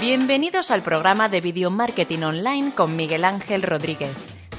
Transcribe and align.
Bienvenidos 0.00 0.70
al 0.70 0.82
programa 0.82 1.30
de 1.30 1.40
Video 1.40 1.70
Marketing 1.70 2.18
Online 2.18 2.74
con 2.74 2.96
Miguel 2.96 3.24
Ángel 3.24 3.62
Rodríguez, 3.62 4.10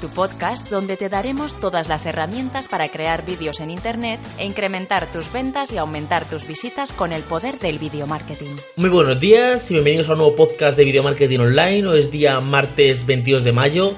tu 0.01 0.09
podcast 0.09 0.67
donde 0.71 0.97
te 0.97 1.09
daremos 1.09 1.59
todas 1.59 1.87
las 1.87 2.07
herramientas 2.07 2.67
para 2.67 2.89
crear 2.89 3.23
vídeos 3.23 3.59
en 3.59 3.69
Internet 3.69 4.19
e 4.39 4.45
incrementar 4.45 5.11
tus 5.11 5.31
ventas 5.31 5.71
y 5.71 5.77
aumentar 5.77 6.27
tus 6.27 6.47
visitas 6.47 6.91
con 6.91 7.13
el 7.13 7.21
poder 7.21 7.59
del 7.59 7.77
video 7.77 8.07
marketing. 8.07 8.55
Muy 8.77 8.89
buenos 8.89 9.19
días 9.19 9.69
y 9.69 9.75
bienvenidos 9.75 10.09
a 10.09 10.13
un 10.13 10.17
nuevo 10.19 10.35
podcast 10.35 10.75
de 10.75 10.85
Video 10.85 11.03
Marketing 11.03 11.39
Online. 11.39 11.87
Hoy 11.87 11.99
es 11.99 12.09
día 12.09 12.41
martes 12.41 13.05
22 13.05 13.43
de 13.43 13.51
mayo 13.51 13.93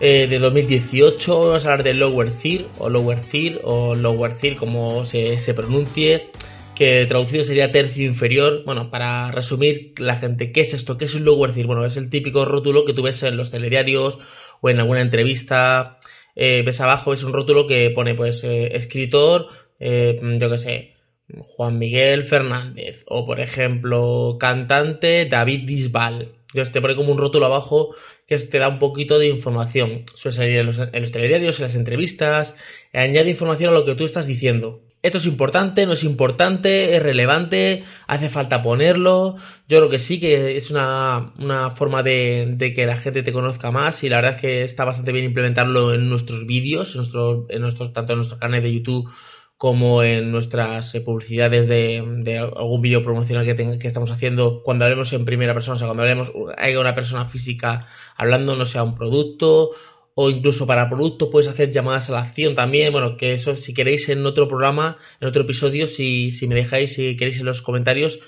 eh, 0.00 0.26
de 0.28 0.38
2018. 0.40 1.46
Vamos 1.46 1.64
a 1.64 1.68
hablar 1.68 1.84
de 1.84 1.94
Lower 1.94 2.28
Third 2.32 2.66
o 2.78 2.90
Lower 2.90 3.20
Third 3.20 3.60
o 3.62 3.94
Lower 3.94 4.34
Third 4.34 4.56
como 4.56 5.06
se, 5.06 5.38
se 5.38 5.54
pronuncie 5.54 6.32
que 6.76 7.06
traducido 7.06 7.42
sería 7.42 7.72
tercio 7.72 8.06
inferior. 8.06 8.62
Bueno, 8.64 8.90
para 8.90 9.32
resumir, 9.32 9.94
la 9.98 10.16
gente, 10.16 10.52
¿qué 10.52 10.60
es 10.60 10.74
esto? 10.74 10.96
¿Qué 10.96 11.06
es 11.06 11.14
un 11.14 11.24
lower 11.24 11.52
third? 11.52 11.66
Bueno, 11.66 11.84
es 11.84 11.96
el 11.96 12.10
típico 12.10 12.44
rótulo 12.44 12.84
que 12.84 12.92
tú 12.92 13.02
ves 13.02 13.22
en 13.24 13.36
los 13.36 13.50
telediarios 13.50 14.18
o 14.60 14.70
en 14.70 14.78
alguna 14.78 15.00
entrevista. 15.00 15.98
Eh, 16.36 16.62
ves 16.64 16.80
abajo, 16.80 17.12
es 17.12 17.24
un 17.24 17.32
rótulo 17.32 17.66
que 17.66 17.90
pone, 17.90 18.14
pues, 18.14 18.44
eh, 18.44 18.76
escritor, 18.76 19.48
eh, 19.80 20.20
yo 20.38 20.50
qué 20.50 20.58
sé, 20.58 20.94
Juan 21.40 21.78
Miguel 21.78 22.22
Fernández. 22.24 23.04
O, 23.08 23.26
por 23.26 23.40
ejemplo, 23.40 24.36
cantante 24.38 25.24
David 25.26 25.66
Disbal. 25.66 26.32
Entonces 26.48 26.72
te 26.72 26.80
pone 26.80 26.94
como 26.94 27.12
un 27.12 27.18
rótulo 27.18 27.46
abajo 27.46 27.94
que 28.26 28.38
te 28.38 28.58
da 28.58 28.68
un 28.68 28.78
poquito 28.78 29.18
de 29.18 29.28
información. 29.28 30.04
Suele 30.14 30.36
salir 30.36 30.58
en 30.58 30.66
los, 30.66 30.78
en 30.78 31.00
los 31.00 31.10
telediarios, 31.10 31.58
en 31.58 31.66
las 31.66 31.74
entrevistas. 31.74 32.54
Añade 32.92 33.30
información 33.30 33.70
a 33.70 33.74
lo 33.74 33.84
que 33.84 33.94
tú 33.94 34.04
estás 34.04 34.26
diciendo. 34.26 34.85
Esto 35.06 35.18
es 35.18 35.26
importante, 35.26 35.86
no 35.86 35.92
es 35.92 36.02
importante, 36.02 36.96
es 36.96 37.00
relevante, 37.00 37.84
hace 38.08 38.28
falta 38.28 38.64
ponerlo. 38.64 39.36
Yo 39.68 39.78
creo 39.78 39.88
que 39.88 40.00
sí, 40.00 40.18
que 40.18 40.56
es 40.56 40.72
una, 40.72 41.32
una 41.38 41.70
forma 41.70 42.02
de, 42.02 42.54
de, 42.56 42.74
que 42.74 42.86
la 42.86 42.96
gente 42.96 43.22
te 43.22 43.32
conozca 43.32 43.70
más 43.70 44.02
y 44.02 44.08
la 44.08 44.16
verdad 44.16 44.34
es 44.34 44.40
que 44.40 44.62
está 44.62 44.84
bastante 44.84 45.12
bien 45.12 45.24
implementarlo 45.24 45.94
en 45.94 46.08
nuestros 46.08 46.44
vídeos, 46.44 46.90
en 46.90 46.96
nuestros, 46.96 47.44
en 47.50 47.62
nuestros, 47.62 47.92
tanto 47.92 48.14
en 48.14 48.18
nuestro 48.18 48.40
canal 48.40 48.60
de 48.60 48.74
YouTube 48.74 49.08
como 49.56 50.02
en 50.02 50.32
nuestras 50.32 50.92
eh, 50.96 51.00
publicidades 51.00 51.68
de, 51.68 52.02
de 52.24 52.38
algún 52.38 52.82
vídeo 52.82 53.04
promocional 53.04 53.44
que, 53.44 53.54
ten, 53.54 53.78
que, 53.78 53.86
estamos 53.86 54.10
haciendo 54.10 54.64
cuando 54.64 54.86
hablemos 54.86 55.12
en 55.12 55.24
primera 55.24 55.54
persona, 55.54 55.76
o 55.76 55.78
sea, 55.78 55.86
cuando 55.86 56.02
hablemos, 56.02 56.32
hay 56.58 56.74
una 56.74 56.96
persona 56.96 57.24
física 57.24 57.86
hablando, 58.16 58.56
no 58.56 58.66
sea 58.66 58.82
un 58.82 58.96
producto 58.96 59.70
o 60.18 60.30
incluso 60.30 60.66
para 60.66 60.88
productos 60.88 61.28
puedes 61.30 61.46
hacer 61.46 61.70
llamadas 61.70 62.08
a 62.08 62.12
la 62.12 62.20
acción 62.22 62.54
también. 62.54 62.90
Bueno, 62.90 63.18
que 63.18 63.34
eso 63.34 63.54
si 63.54 63.74
queréis 63.74 64.08
en 64.08 64.24
otro 64.24 64.48
programa, 64.48 64.96
en 65.20 65.28
otro 65.28 65.42
episodio, 65.42 65.86
si, 65.86 66.32
si 66.32 66.48
me 66.48 66.54
dejáis, 66.54 66.94
si 66.94 67.16
queréis 67.18 67.38
en 67.38 67.44
los 67.44 67.60
comentarios, 67.60 68.18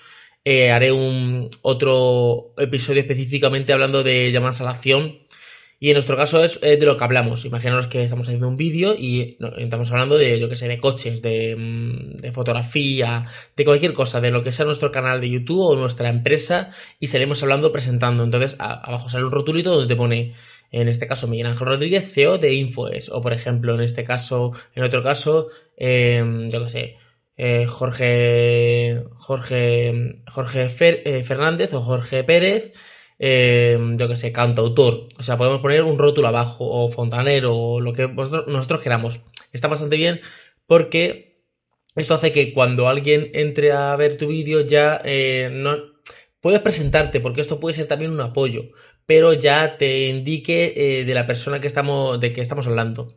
eh, 0.44 0.70
haré 0.70 0.92
un 0.92 1.50
otro 1.62 2.52
episodio 2.58 3.00
específicamente 3.00 3.72
hablando 3.72 4.02
de 4.02 4.30
llamadas 4.30 4.60
a 4.60 4.64
la 4.64 4.70
acción. 4.72 5.20
Y 5.80 5.88
en 5.88 5.94
nuestro 5.94 6.16
caso 6.16 6.44
es, 6.44 6.60
de 6.60 6.84
lo 6.84 6.96
que 6.98 7.04
hablamos. 7.04 7.46
Imaginaos 7.46 7.86
que 7.86 8.02
estamos 8.02 8.26
haciendo 8.26 8.48
un 8.48 8.56
vídeo 8.56 8.94
y 8.98 9.38
estamos 9.56 9.90
hablando 9.90 10.18
de, 10.18 10.38
yo 10.38 10.48
que 10.50 10.56
sé, 10.56 10.68
de 10.68 10.78
coches, 10.78 11.22
de, 11.22 11.54
de, 12.20 12.32
fotografía, 12.32 13.26
de 13.56 13.64
cualquier 13.64 13.94
cosa, 13.94 14.20
de 14.20 14.30
lo 14.30 14.42
que 14.42 14.52
sea 14.52 14.66
nuestro 14.66 14.90
canal 14.90 15.20
de 15.20 15.30
YouTube 15.30 15.60
o 15.60 15.76
nuestra 15.76 16.10
empresa 16.10 16.70
y 17.00 17.06
seremos 17.06 17.42
hablando 17.42 17.72
presentando. 17.72 18.24
Entonces, 18.24 18.56
a, 18.58 18.74
abajo 18.74 19.08
sale 19.08 19.24
un 19.24 19.30
rotulito 19.30 19.70
donde 19.70 19.86
te 19.86 19.96
pone 19.96 20.34
en 20.70 20.88
este 20.88 21.06
caso 21.06 21.26
Miguel 21.28 21.46
Ángel 21.46 21.66
Rodríguez, 21.66 22.12
CEO 22.12 22.38
de 22.38 22.54
Infoes, 22.54 23.08
o 23.10 23.20
por 23.22 23.32
ejemplo, 23.32 23.74
en 23.74 23.80
este 23.80 24.04
caso, 24.04 24.52
en 24.74 24.82
otro 24.84 25.02
caso, 25.02 25.48
eh, 25.76 26.48
yo 26.50 26.62
qué 26.62 26.68
sé, 26.68 26.96
eh, 27.36 27.66
Jorge, 27.66 29.04
Jorge, 29.16 30.22
Jorge 30.28 30.68
eh, 31.04 31.24
Fernández 31.24 31.72
o 31.74 31.82
Jorge 31.82 32.24
Pérez, 32.24 32.72
eh, 33.18 33.78
yo 33.96 34.08
que 34.08 34.16
sé, 34.16 34.32
cantautor. 34.32 35.08
O 35.18 35.22
sea, 35.22 35.36
podemos 35.36 35.60
poner 35.60 35.82
un 35.82 35.98
rótulo 35.98 36.28
abajo, 36.28 36.64
o 36.68 36.90
fontanero, 36.90 37.56
o 37.56 37.80
lo 37.80 37.92
que 37.92 38.08
nosotros 38.08 38.80
queramos. 38.80 39.20
Está 39.52 39.68
bastante 39.68 39.96
bien 39.96 40.20
porque 40.66 41.42
esto 41.96 42.14
hace 42.14 42.32
que 42.32 42.52
cuando 42.54 42.88
alguien 42.88 43.30
entre 43.34 43.72
a 43.72 43.96
ver 43.96 44.18
tu 44.18 44.28
vídeo 44.28 44.60
ya 44.60 45.00
eh, 45.04 45.50
no 45.52 45.76
puedes 46.40 46.60
presentarte, 46.60 47.20
porque 47.20 47.40
esto 47.40 47.58
puede 47.60 47.74
ser 47.74 47.86
también 47.86 48.12
un 48.12 48.20
apoyo 48.20 48.70
pero 49.08 49.32
ya 49.32 49.78
te 49.78 50.08
indique 50.08 50.74
eh, 50.76 51.06
de 51.06 51.14
la 51.14 51.26
persona 51.26 51.60
que 51.60 51.66
estamos, 51.66 52.20
de 52.20 52.34
que 52.34 52.42
estamos 52.42 52.66
hablando. 52.66 53.16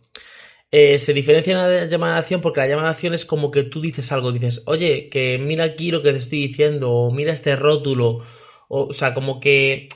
Eh, 0.72 1.00
se 1.00 1.14
diferencia 1.14 1.54
una 1.54 1.86
llamada 1.86 2.14
de 2.14 2.20
acción 2.20 2.40
porque 2.40 2.62
la 2.62 2.70
llamada 2.70 2.88
de 2.88 2.94
acción 2.94 3.14
es 3.14 3.26
como 3.26 3.52
que 3.52 3.64
tú 3.64 3.82
dices 3.82 4.10
algo, 4.14 4.32
dices, 4.32 4.64
oye, 4.68 5.10
que 5.10 5.38
mira 5.38 5.66
aquí 5.66 5.92
lo 5.92 6.02
que 6.02 6.14
te 6.14 6.20
estoy 6.20 6.48
diciendo, 6.48 6.92
o 6.92 7.12
mira 7.12 7.34
este 7.34 7.58
rótulo, 7.58 8.24
o, 8.70 8.86
o 8.86 8.94
sea, 8.94 9.14
como 9.14 9.42
que 9.42 9.90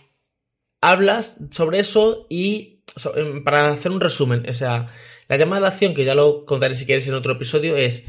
hablas 0.82 1.38
sobre 1.52 1.80
eso 1.80 2.28
y 2.30 2.84
so, 2.98 3.14
para 3.46 3.70
hacer 3.70 3.94
un 3.94 4.02
resumen, 4.02 4.50
o 4.50 4.54
sea, 4.54 4.88
la 5.30 5.38
llamada 5.38 5.62
de 5.62 5.68
acción, 5.68 5.94
que 5.94 6.04
ya 6.04 6.14
lo 6.14 6.46
contaré 6.46 6.76
si 6.76 6.86
quieres 6.86 7.08
en 7.08 7.14
otro 7.14 7.34
episodio, 7.34 7.78
es, 7.78 8.04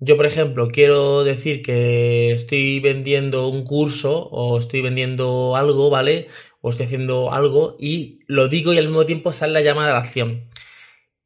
yo 0.00 0.16
por 0.16 0.26
ejemplo, 0.26 0.68
quiero 0.68 1.24
decir 1.24 1.62
que 1.62 2.32
estoy 2.32 2.80
vendiendo 2.80 3.48
un 3.48 3.64
curso 3.64 4.28
o 4.28 4.58
estoy 4.58 4.80
vendiendo 4.80 5.56
algo, 5.56 5.90
¿vale? 5.90 6.28
Estoy 6.70 6.86
haciendo 6.86 7.32
algo 7.32 7.76
y 7.78 8.20
lo 8.26 8.48
digo 8.48 8.72
y 8.72 8.78
al 8.78 8.86
mismo 8.86 9.06
tiempo 9.06 9.32
sale 9.32 9.52
la 9.52 9.62
llamada 9.62 9.90
a 9.90 9.92
la 9.94 10.00
acción. 10.00 10.48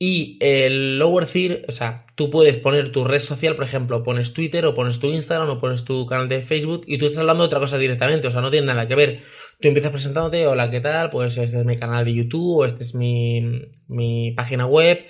Y 0.04 0.36
el 0.41 0.98
lower 0.98 1.26
third, 1.26 1.64
o 1.69 1.70
sea, 1.70 2.06
tú 2.16 2.28
puedes 2.28 2.56
poner 2.56 2.91
tu 2.91 3.04
red 3.04 3.20
social, 3.20 3.54
por 3.54 3.64
ejemplo, 3.64 4.03
pones 4.03 4.32
Twitter 4.32 4.66
o 4.66 4.75
pones 4.75 4.98
tu 4.98 5.06
Instagram 5.06 5.48
o 5.48 5.60
pones 5.60 5.84
tu 5.84 6.06
canal 6.06 6.28
de 6.28 6.42
Facebook 6.42 6.82
y 6.88 6.98
tú 6.98 7.06
estás 7.06 7.20
hablando 7.20 7.44
de 7.44 7.47
otra 7.47 7.60
cosa 7.60 7.78
directamente, 7.78 8.26
o 8.26 8.32
sea, 8.32 8.41
no 8.41 8.50
tiene 8.50 8.66
nada 8.66 8.88
que 8.88 8.97
ver. 8.97 9.20
Tú 9.60 9.69
empiezas 9.69 9.92
presentándote, 9.92 10.48
hola, 10.48 10.70
¿qué 10.70 10.80
tal? 10.80 11.10
Pues 11.10 11.36
este 11.36 11.60
es 11.60 11.64
mi 11.64 11.76
canal 11.76 12.04
de 12.04 12.14
YouTube 12.14 12.59
o 12.59 12.64
este 12.64 12.82
es 12.82 12.97
mi, 12.97 13.70
mi 13.86 14.32
página 14.32 14.66
web 14.66 15.06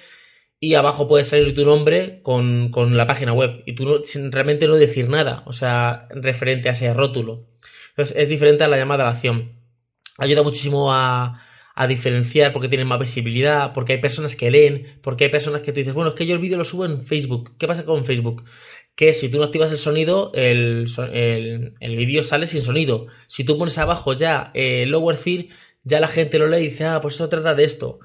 y 0.61 0.75
abajo 0.75 1.09
puede 1.09 1.25
salir 1.25 1.55
tu 1.55 1.65
nombre 1.65 2.21
con, 2.23 2.71
con 2.71 2.95
la 2.97 3.07
página 3.07 3.33
web 3.33 3.63
y 3.65 3.75
tú 3.75 4.03
sin 4.05 4.31
realmente 4.31 4.69
no 4.69 4.77
decir 4.77 5.09
nada, 5.09 5.43
o 5.47 5.55
sea, 5.55 6.07
referente 6.11 6.69
a 6.69 6.73
ese 6.73 6.93
rótulo. 6.93 7.49
Entonces 7.93 8.15
es 8.15 8.29
diferente 8.29 8.63
a 8.63 8.69
la 8.69 8.77
llamada 8.77 9.05
a 9.05 9.07
la 9.07 9.13
acción 9.13 9.62
ayuda 10.19 10.43
muchísimo 10.43 10.93
a, 10.93 11.41
diferenciar 11.89 12.53
porque 12.53 12.69
tienen 12.69 12.87
más 12.87 13.01
visibilidad, 13.01 13.73
porque 13.73 13.95
hay 13.95 14.01
personas 14.01 14.37
que 14.37 14.51
leen, 14.51 15.01
porque 15.03 15.25
hay 15.25 15.31
personas 15.31 15.63
que 15.63 15.73
tú 15.73 15.81
dices, 15.81 15.95
bueno, 15.95 16.11
es 16.11 16.15
que 16.15 16.27
yo 16.27 16.35
el 16.35 16.41
vídeo 16.41 16.59
lo 16.59 16.65
subo 16.65 16.85
en 16.85 17.03
Facebook. 17.03 17.57
¿Qué 17.59 17.67
pasa 17.67 17.85
con 17.85 18.05
Facebook? 18.05 18.45
Que 18.95 19.15
si 19.15 19.29
tú 19.31 19.39
no 19.39 19.45
activas 19.45 19.73
el 19.73 19.79
sonido, 19.79 20.31
el, 20.35 20.87
el, 21.13 21.75
el 21.81 21.97
vídeo 21.97 22.23
sale 22.23 22.47
sin 22.47 22.63
sonido. 22.63 23.07
Si 23.27 23.43
tú 23.43 23.59
pones 23.59 23.79
abajo 23.79 24.13
ya 24.13 24.51
eh, 24.55 24.85
Lower 24.87 25.17
Third, 25.17 25.47
ya 25.83 25.99
la 25.99 26.09
gente 26.09 26.39
lo 26.39 26.47
lee 26.47 26.59
y 26.59 26.69
dice, 26.69 26.85
ah, 26.85 27.01
pues 27.01 27.15
esto 27.15 27.29
trata 27.29 27.55
de 27.55 27.65
esto. 27.65 27.99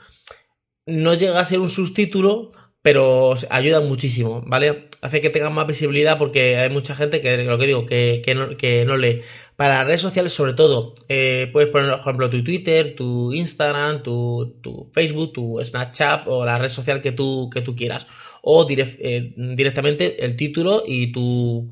No 0.85 1.13
llega 1.13 1.39
a 1.39 1.45
ser 1.45 1.59
un 1.59 1.69
subtítulo, 1.69 2.51
pero 2.81 3.35
ayuda 3.49 3.81
muchísimo, 3.81 4.43
¿vale? 4.45 4.89
Hace 5.01 5.21
que 5.21 5.29
tengan 5.29 5.53
más 5.53 5.67
visibilidad 5.67 6.17
porque 6.17 6.57
hay 6.57 6.69
mucha 6.69 6.95
gente 6.95 7.21
que, 7.21 7.43
lo 7.43 7.57
que 7.57 7.67
digo, 7.67 7.85
que, 7.85 8.21
que, 8.23 8.35
no, 8.35 8.55
que 8.55 8.85
no 8.85 8.97
lee. 8.97 9.21
Para 9.55 9.79
las 9.79 9.87
redes 9.87 10.01
sociales, 10.01 10.33
sobre 10.33 10.53
todo, 10.53 10.93
eh, 11.09 11.49
puedes 11.51 11.69
poner, 11.69 11.89
por 11.89 11.99
ejemplo, 11.99 12.29
tu 12.29 12.43
Twitter, 12.43 12.95
tu 12.95 13.33
Instagram, 13.33 14.03
tu, 14.03 14.59
tu, 14.61 14.89
Facebook, 14.93 15.33
tu 15.33 15.59
Snapchat 15.63 16.27
o 16.27 16.45
la 16.45 16.59
red 16.59 16.69
social 16.69 17.01
que 17.01 17.11
tú, 17.11 17.49
que 17.51 17.61
tú 17.61 17.75
quieras. 17.75 18.07
O 18.41 18.67
eh, 18.69 19.33
directamente 19.35 20.23
el 20.23 20.35
título 20.35 20.83
y 20.85 21.11
tu 21.11 21.69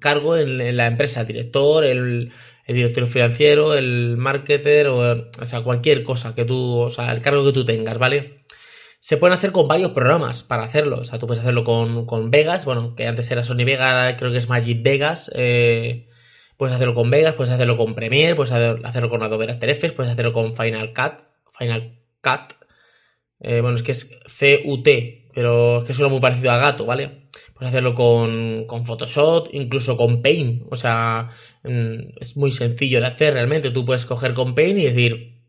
cargo 0.00 0.36
en, 0.36 0.60
en 0.60 0.76
la 0.76 0.86
empresa, 0.86 1.22
el 1.22 1.26
director, 1.26 1.84
el, 1.84 2.32
el, 2.66 2.74
director 2.74 3.06
financiero, 3.06 3.74
el 3.74 4.16
marketer, 4.16 4.86
o, 4.86 5.28
o 5.40 5.46
sea, 5.46 5.62
cualquier 5.62 6.04
cosa 6.04 6.34
que 6.34 6.44
tú, 6.44 6.56
o 6.56 6.90
sea, 6.90 7.12
el 7.12 7.20
cargo 7.20 7.44
que 7.44 7.52
tú 7.52 7.64
tengas, 7.64 7.98
¿vale? 7.98 8.43
Se 9.04 9.18
pueden 9.18 9.34
hacer 9.34 9.52
con 9.52 9.68
varios 9.68 9.90
programas 9.90 10.42
para 10.42 10.62
hacerlo. 10.62 11.00
O 11.00 11.04
sea, 11.04 11.18
tú 11.18 11.26
puedes 11.26 11.42
hacerlo 11.42 11.62
con, 11.62 12.06
con 12.06 12.30
Vegas, 12.30 12.64
bueno, 12.64 12.94
que 12.94 13.06
antes 13.06 13.30
era 13.30 13.42
Sony 13.42 13.66
Vegas, 13.66 14.14
creo 14.16 14.32
que 14.32 14.38
es 14.38 14.48
Magic 14.48 14.82
Vegas. 14.82 15.30
Eh, 15.34 16.08
puedes 16.56 16.74
hacerlo 16.74 16.94
con 16.94 17.10
Vegas, 17.10 17.34
puedes 17.34 17.52
hacerlo 17.52 17.76
con 17.76 17.94
Premiere, 17.94 18.34
puedes 18.34 18.50
hacerlo 18.50 19.10
con 19.10 19.22
Adobe 19.22 19.50
After 19.50 19.68
Effects, 19.68 19.92
puedes 19.92 20.10
hacerlo 20.10 20.32
con 20.32 20.56
Final 20.56 20.94
Cut. 20.94 21.22
Final 21.58 22.00
Cut. 22.22 22.54
Eh, 23.40 23.60
bueno, 23.60 23.76
es 23.76 23.82
que 23.82 23.92
es 23.92 24.06
CUT, 24.06 24.88
pero 25.34 25.82
es 25.82 25.84
que 25.84 25.92
suena 25.92 26.10
muy 26.10 26.20
parecido 26.20 26.52
a 26.52 26.56
gato, 26.56 26.86
¿vale? 26.86 27.28
Puedes 27.52 27.68
hacerlo 27.68 27.94
con, 27.94 28.64
con 28.66 28.86
Photoshop, 28.86 29.48
incluso 29.52 29.98
con 29.98 30.22
Paint. 30.22 30.62
O 30.70 30.76
sea, 30.76 31.28
mm, 31.62 32.16
es 32.22 32.38
muy 32.38 32.52
sencillo 32.52 33.00
de 33.00 33.06
hacer 33.08 33.34
realmente. 33.34 33.70
Tú 33.70 33.84
puedes 33.84 34.06
coger 34.06 34.32
con 34.32 34.54
Paint 34.54 34.78
y 34.78 34.84
decir, 34.84 35.42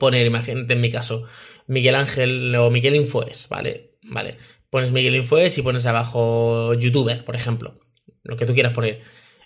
poner, 0.00 0.26
imagínate 0.26 0.74
en 0.74 0.80
mi 0.80 0.90
caso, 0.90 1.26
Miguel 1.68 1.94
Ángel 1.94 2.54
o 2.56 2.70
Miguel 2.70 2.96
Infoes, 2.96 3.48
¿vale? 3.48 3.92
Vale. 4.02 4.36
Pones 4.70 4.90
Miguel 4.90 5.16
Infoes 5.16 5.56
y 5.58 5.62
pones 5.62 5.86
abajo 5.86 6.74
youtuber, 6.74 7.24
por 7.24 7.36
ejemplo. 7.36 7.78
Lo 8.24 8.36
que 8.36 8.46
tú 8.46 8.54
quieras 8.54 8.72
poner. 8.72 9.02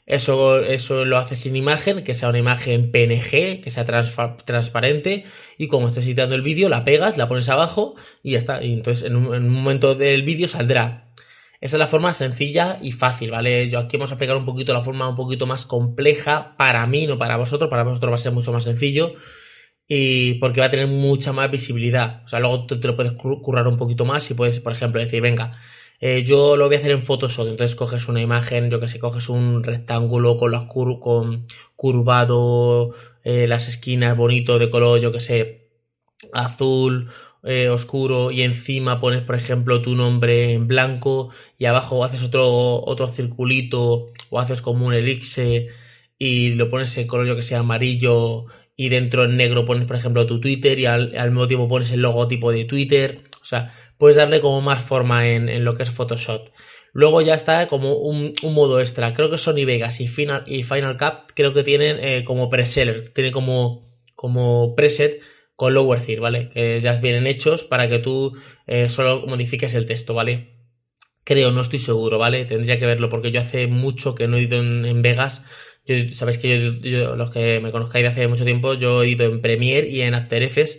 Eso, 0.06 0.60
eso 0.60 1.04
lo 1.04 1.16
haces 1.19 1.40
sin 1.40 1.54
imagen, 1.54 2.02
que 2.02 2.14
sea 2.14 2.28
una 2.28 2.38
imagen 2.38 2.90
PNG, 2.90 3.60
que 3.60 3.70
sea 3.70 3.84
transparente. 3.84 5.24
Y 5.58 5.69
como 5.69 5.88
estás 5.88 6.04
editando 6.04 6.34
el 6.34 6.42
vídeo, 6.42 6.69
la 6.69 6.84
pegas, 6.84 7.16
la 7.16 7.28
pones 7.28 7.48
abajo 7.48 7.94
y 8.22 8.32
ya 8.32 8.38
está. 8.38 8.62
Y 8.62 8.72
entonces 8.72 9.04
en 9.04 9.16
un, 9.16 9.34
en 9.34 9.44
un 9.44 9.50
momento 9.50 9.94
del 9.94 10.22
vídeo 10.22 10.48
saldrá. 10.48 11.12
Esa 11.60 11.76
es 11.76 11.78
la 11.78 11.86
forma 11.86 12.14
sencilla 12.14 12.78
y 12.82 12.92
fácil, 12.92 13.30
¿vale? 13.30 13.69
Yo 13.69 13.78
aquí 13.78 13.96
vamos 13.96 14.10
a 14.10 14.14
explicar 14.14 14.36
un 14.36 14.44
poquito 14.44 14.72
la 14.72 14.82
forma 14.82 15.08
un 15.08 15.14
poquito 15.14 15.46
más 15.46 15.64
compleja 15.64 16.56
para 16.56 16.84
mí, 16.88 17.06
no 17.06 17.19
para 17.19 17.36
vosotros. 17.36 17.70
Para 17.70 17.84
vosotros 17.84 18.10
va 18.10 18.16
a 18.16 18.19
ser 18.19 18.32
mucho 18.32 18.52
más 18.52 18.64
sencillo 18.64 19.14
y 19.87 20.34
porque 20.34 20.61
va 20.61 20.67
a 20.67 20.70
tener 20.70 20.88
mucha 20.88 21.32
más 21.32 21.50
visibilidad. 21.50 22.23
O 22.25 22.29
sea, 22.29 22.40
luego 22.40 22.67
te, 22.67 22.76
lo 22.76 22.96
puedes 22.96 23.12
currar 23.12 23.67
un 23.69 23.76
poquito 23.76 24.05
más 24.05 24.31
y 24.31 24.34
puedes, 24.34 24.61
por 24.61 24.73
ejemplo, 24.73 25.00
decir, 25.00 25.20
venga, 25.23 25.52
eh, 26.00 26.25
yo 26.25 26.56
lo 26.56 26.67
voy 26.67 26.76
a 26.76 26.79
hacer 26.79 26.93
en 26.93 27.02
Photoshop. 27.02 27.49
Entonces 27.49 27.76
coges 27.76 28.08
una 28.08 28.20
imagen, 28.20 28.70
yo 28.70 28.81
que 28.81 28.88
sé, 28.88 28.99
coges 28.99 29.29
un 29.29 29.62
rectángulo 29.62 30.37
con 30.37 30.50
los 30.52 30.64
con 30.64 31.46
curvado, 31.76 32.94
eh, 33.25 33.46
las 33.46 33.69
esquinas 33.69 34.17
bonito 34.17 34.58
de 34.58 34.70
color, 34.70 35.00
yo 35.00 35.12
que 35.12 35.20
sé, 35.20 35.69
azul 36.32 37.11
eh, 37.44 37.69
oscuro 37.69 38.31
y 38.31 38.43
encima 38.43 39.00
pones, 39.00 39.23
por 39.25 39.34
ejemplo, 39.34 39.82
tu 39.82 39.96
nombre 39.96 40.52
en 40.52 40.69
blanco 40.69 41.31
y 41.58 41.67
abajo 41.67 42.05
haces 42.05 42.23
otro, 42.23 42.84
otro 42.84 43.08
circulito 43.08 44.12
o 44.31 44.40
haces 44.40 44.62
como 44.62 44.87
un 44.87 44.94
elixir 44.94 45.69
y 46.19 46.50
lo 46.50 46.70
pones 46.70 46.96
en 46.99 47.08
color, 47.08 47.26
yo 47.26 47.37
que 47.37 47.43
sea 47.43 47.61
amarillo 47.61 48.46
y 48.76 48.88
dentro 48.88 49.24
en 49.24 49.36
negro 49.36 49.64
pones, 49.64 49.86
por 49.86 49.96
ejemplo, 49.96 50.26
tu 50.26 50.40
Twitter 50.40 50.78
y 50.78 50.86
al, 50.86 51.10
mismo 51.30 51.48
tiempo 51.48 51.69
pones 51.69 51.90
el 51.92 52.00
logotipo 52.00 52.52
de 52.52 52.64
Twitter. 52.64 53.22
O 53.40 53.44
sea, 53.44 53.74
puedes 53.98 54.16
darle 54.16 54.40
como 54.40 54.60
más 54.60 54.82
forma 54.82 55.28
en, 55.28 55.64
lo 55.64 55.76
que 55.76 55.82
es 55.82 55.90
Photoshop. 55.90 56.48
Luego 56.92 57.22
ya 57.22 57.34
está 57.34 57.69
como 57.69 57.96
un, 57.96 58.34
modo 58.42 58.80
extra. 58.80 59.12
Creo 59.12 59.30
que 59.30 59.38
Sony 59.38 59.64
Vegas 59.66 60.00
y 60.00 60.08
Final, 60.08 60.44
y 60.46 60.62
Final 60.62 60.96
Cut 60.96 61.32
creo 61.34 61.52
que 61.52 61.62
tienen 61.62 61.98
eh, 62.00 62.24
como 62.24 62.50
preseller, 62.50 63.08
tienen 63.08 63.32
como, 63.32 63.86
como 64.14 64.74
preset 64.74 65.20
con 65.56 65.74
Lower 65.74 66.00
Third, 66.00 66.20
¿vale? 66.20 66.50
Que 66.50 66.80
ya 66.80 66.94
vienen 66.96 67.26
hechos 67.26 67.64
para 67.64 67.88
que 67.88 67.98
tú 67.98 68.36
eh, 68.66 68.88
solo 68.88 69.26
modifiques 69.26 69.74
el 69.74 69.86
texto, 69.86 70.14
¿vale? 70.14 70.52
Creo, 71.24 71.52
no 71.52 71.60
estoy 71.60 71.78
seguro, 71.78 72.19
¿vale? 72.19 72.44
Tendría 72.44 72.78
que 72.78 72.86
verlo 72.86 73.08
porque 73.08 73.30
yo 73.30 73.40
hace 73.40 73.69
mucho 73.69 74.14
que 74.14 74.26
no 74.26 74.36
he 74.38 74.42
ido 74.42 74.58
en, 74.58 75.02
Vegas. 75.02 75.42
Sabéis 76.14 76.38
que 76.38 76.81
yo, 76.82 77.17
los 77.17 77.31
que 77.31 77.61
me 77.61 77.73
conozcáis 77.73 78.05
de 78.05 78.08
hace 78.08 78.29
mucho 78.29 78.44
tiempo, 78.44 78.75
yo 78.75 79.02
he 79.02 79.08
ido 79.11 79.26
en 79.26 79.40
Premiere 79.40 79.88
y 79.88 80.02
en 80.02 80.14
After 80.14 80.43
Effects 80.43 80.79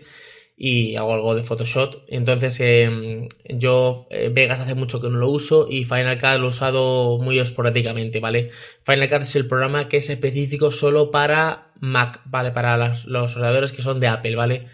y 0.56 0.96
hago 0.96 1.14
algo 1.14 1.36
de 1.36 1.44
Photoshop. 1.44 2.04
Entonces, 2.08 2.60
em, 2.60 3.28
yo 3.50 4.08
eh, 4.12 4.30
Vegas 4.32 4.60
hace 4.60 4.76
mucho 4.76 5.02
que 5.02 5.10
no 5.10 5.18
lo 5.18 5.30
uso 5.30 5.68
y 5.70 5.84
Final 5.86 6.20
Cut 6.20 6.40
lo 6.40 6.46
he 6.46 6.48
usado 6.50 7.18
muy 7.20 7.40
esporádicamente, 7.40 8.20
¿vale? 8.20 8.52
Final 8.86 9.10
Cut 9.10 9.22
es 9.24 9.36
el 9.36 9.48
programa 9.48 9.90
que 9.90 9.98
es 9.98 10.10
específico 10.10 10.72
solo 10.72 11.12
para 11.12 11.72
Mac, 11.80 12.22
¿vale? 12.26 12.52
Para 12.52 12.78
los 13.06 13.36
ordenadores 13.36 13.72
que 13.72 13.82
son 13.82 14.00
de 14.00 14.08
Apple, 14.08 14.36
¿vale? 14.36 14.68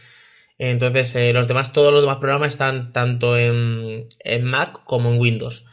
Entonces, 0.58 1.16
eh, 1.16 1.34
los 1.34 1.48
demás, 1.48 1.74
todos 1.74 1.92
los 1.94 2.02
demás 2.02 2.18
programas 2.18 2.50
están 2.50 2.92
tanto 2.94 3.38
en 3.38 4.08
Mac 4.44 4.84
como 4.86 5.12
en 5.12 5.20
Windows. 5.20 5.66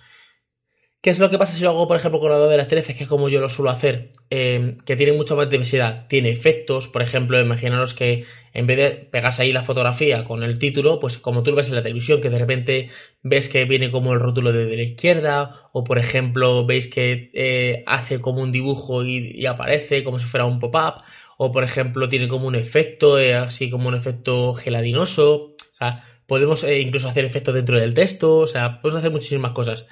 ¿Qué 1.06 1.10
es 1.10 1.20
lo 1.20 1.30
que 1.30 1.38
pasa 1.38 1.54
si 1.54 1.62
lo 1.62 1.70
hago, 1.70 1.86
por 1.86 1.96
ejemplo, 1.96 2.18
con 2.18 2.32
Adobe 2.32 2.60
After 2.60 2.78
Effects, 2.78 2.98
que 2.98 3.04
es 3.04 3.08
como 3.08 3.28
yo 3.28 3.40
lo 3.40 3.48
suelo 3.48 3.70
hacer, 3.70 4.10
em, 4.28 4.76
que 4.78 4.96
tiene 4.96 5.12
mucha 5.12 5.36
más 5.36 5.48
diversidad? 5.48 6.08
Tiene 6.08 6.30
efectos, 6.30 6.88
por 6.88 7.00
ejemplo, 7.00 7.40
imaginaros 7.40 7.94
que 7.94 8.24
en 8.52 8.66
vez 8.66 8.76
de 8.76 8.90
pegarse 8.90 9.42
ahí 9.42 9.52
la 9.52 9.62
fotografía 9.62 10.24
con 10.24 10.42
el 10.42 10.58
título, 10.58 10.98
pues 10.98 11.18
como 11.18 11.44
tú 11.44 11.50
lo 11.50 11.58
ves 11.58 11.68
en 11.68 11.76
la 11.76 11.84
televisión, 11.84 12.20
que 12.20 12.28
de 12.28 12.40
repente 12.40 12.88
ves 13.22 13.48
que 13.48 13.64
viene 13.66 13.92
como 13.92 14.14
el 14.14 14.18
rótulo 14.18 14.52
de, 14.52 14.76
la 14.76 14.82
izquierda, 14.82 15.54
o 15.72 15.84
por 15.84 15.98
ejemplo, 15.98 16.66
veis 16.66 16.88
que 16.88 17.30
eh, 17.34 17.84
hace 17.86 18.20
como 18.20 18.42
un 18.42 18.50
dibujo 18.50 19.04
y, 19.04 19.46
aparece 19.46 20.02
como 20.02 20.18
si 20.18 20.26
fuera 20.26 20.44
un 20.44 20.58
pop-up, 20.58 21.04
o 21.38 21.52
por 21.52 21.62
ejemplo, 21.62 22.08
tiene 22.08 22.26
como 22.26 22.48
un 22.48 22.56
efecto, 22.56 23.20
eh, 23.20 23.36
así 23.36 23.70
como 23.70 23.86
un 23.86 23.94
efecto 23.94 24.54
gelatinoso, 24.54 25.54
o 25.54 25.56
sea, 25.72 26.02
podemos 26.26 26.64
eh, 26.64 26.80
incluso 26.80 27.06
hacer 27.06 27.24
efectos 27.24 27.54
dentro 27.54 27.78
del 27.78 27.94
texto, 27.94 28.38
o 28.38 28.48
sea, 28.48 28.80
podemos 28.80 28.98
hacer 28.98 29.12
muchísimas 29.12 29.52
cosas. 29.52 29.86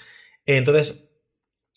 Entonces, 0.47 1.05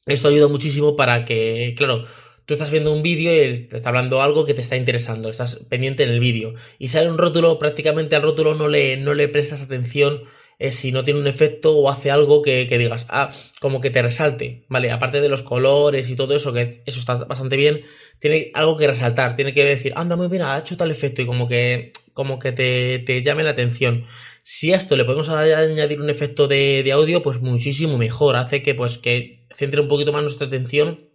esto 0.05 0.29
ayuda 0.29 0.47
muchísimo 0.47 0.95
para 0.95 1.25
que, 1.25 1.73
claro, 1.77 2.05
tú 2.45 2.53
estás 2.53 2.71
viendo 2.71 2.93
un 2.93 3.03
vídeo 3.03 3.31
y 3.33 3.57
te 3.67 3.75
está 3.75 3.89
hablando 3.89 4.21
algo 4.21 4.45
que 4.45 4.53
te 4.53 4.61
está 4.61 4.77
interesando, 4.77 5.29
estás 5.29 5.57
pendiente 5.69 6.03
en 6.03 6.09
el 6.09 6.19
vídeo 6.19 6.55
y 6.79 6.87
sale 6.87 7.09
un 7.09 7.17
rótulo, 7.17 7.59
prácticamente 7.59 8.15
al 8.15 8.23
rótulo 8.23 8.55
no 8.55 8.69
le, 8.69 8.97
no 8.97 9.13
le 9.13 9.27
prestas 9.27 9.61
atención 9.61 10.23
eh, 10.59 10.71
si 10.71 10.91
no 10.91 11.03
tiene 11.03 11.19
un 11.19 11.27
efecto 11.27 11.77
o 11.77 11.89
hace 11.89 12.09
algo 12.09 12.41
que, 12.41 12.65
digas, 12.65 13.05
ah, 13.09 13.31
como 13.59 13.79
que 13.81 13.91
te 13.91 14.01
resalte, 14.01 14.65
¿vale? 14.69 14.91
Aparte 14.91 15.21
de 15.21 15.29
los 15.29 15.43
colores 15.43 16.09
y 16.09 16.15
todo 16.15 16.35
eso, 16.35 16.53
que 16.53 16.81
eso 16.85 16.99
está 16.99 17.15
bastante 17.25 17.57
bien, 17.57 17.81
tiene 18.19 18.51
algo 18.55 18.77
que 18.77 18.87
resaltar, 18.87 19.35
tiene 19.35 19.53
que 19.53 19.63
decir, 19.63 19.93
anda, 19.95 20.15
muy 20.15 20.29
bien, 20.29 20.41
ha 20.41 20.57
hecho 20.57 20.77
tal 20.77 20.89
efecto 20.89 21.21
y 21.21 21.25
como 21.27 21.47
que, 21.47 21.91
como 22.13 22.39
que 22.39 22.53
te, 22.53 22.99
te 22.99 23.21
llame 23.21 23.43
la 23.43 23.51
atención. 23.51 24.05
Si 24.49 24.71
a 24.71 24.77
esto 24.77 24.95
le 24.95 25.03
podemos 25.03 25.27
añadir 25.27 25.99
un 25.99 26.09
efecto 26.09 26.47
de, 26.47 26.89
audio, 26.93 27.21
pues 27.21 27.41
muchísimo 27.41 27.97
mejor. 27.97 28.37
Hace 28.37 28.61
que, 28.61 28.75
pues, 28.75 28.97
que 28.97 29.45
centre 29.53 29.81
un 29.81 29.89
poquito 29.89 30.13
más 30.13 30.21
nuestra 30.21 30.47
atención 30.47 31.09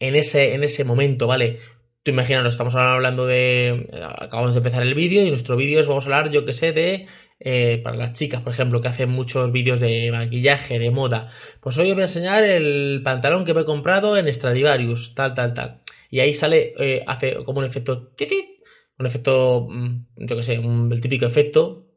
en 0.00 0.16
ese, 0.16 0.54
en 0.54 0.64
ese 0.64 0.82
momento, 0.82 1.26
¿vale? 1.26 1.58
Tú 2.02 2.12
imagínate, 2.12 2.48
estamos 2.48 2.74
hablando 2.74 3.26
de. 3.26 3.90
Acabamos 4.18 4.54
de 4.54 4.60
empezar 4.60 4.82
el 4.82 4.94
vídeo 4.94 5.22
y 5.22 5.28
nuestro 5.28 5.54
vídeo 5.54 5.80
es, 5.80 5.86
vamos 5.86 6.04
a 6.04 6.06
hablar, 6.06 6.30
yo 6.30 6.46
que 6.46 6.54
sé, 6.54 6.72
de. 6.72 7.06
Eh, 7.40 7.78
para 7.84 7.98
las 7.98 8.14
chicas, 8.14 8.40
por 8.40 8.54
ejemplo, 8.54 8.80
que 8.80 8.88
hacen 8.88 9.10
muchos 9.10 9.52
vídeos 9.52 9.78
de 9.78 10.10
maquillaje, 10.10 10.78
de 10.78 10.90
moda. 10.90 11.30
Pues 11.60 11.76
hoy 11.76 11.90
os 11.90 11.94
voy 11.94 12.04
a 12.04 12.06
enseñar 12.06 12.42
el 12.42 13.02
pantalón 13.04 13.44
que 13.44 13.52
me 13.52 13.60
he 13.60 13.64
comprado 13.66 14.16
en 14.16 14.32
Stradivarius, 14.32 15.14
tal, 15.14 15.34
tal, 15.34 15.52
tal. 15.52 15.82
Y 16.08 16.20
ahí 16.20 16.32
sale, 16.32 16.72
eh, 16.78 17.04
hace 17.06 17.34
como 17.44 17.58
un 17.58 17.66
efecto. 17.66 18.12
Un 18.98 19.06
efecto, 19.06 19.66
mm, 19.68 20.06
yo 20.16 20.36
que 20.36 20.42
sé, 20.42 20.54
el 20.54 21.00
típico 21.02 21.26
efecto 21.26 21.91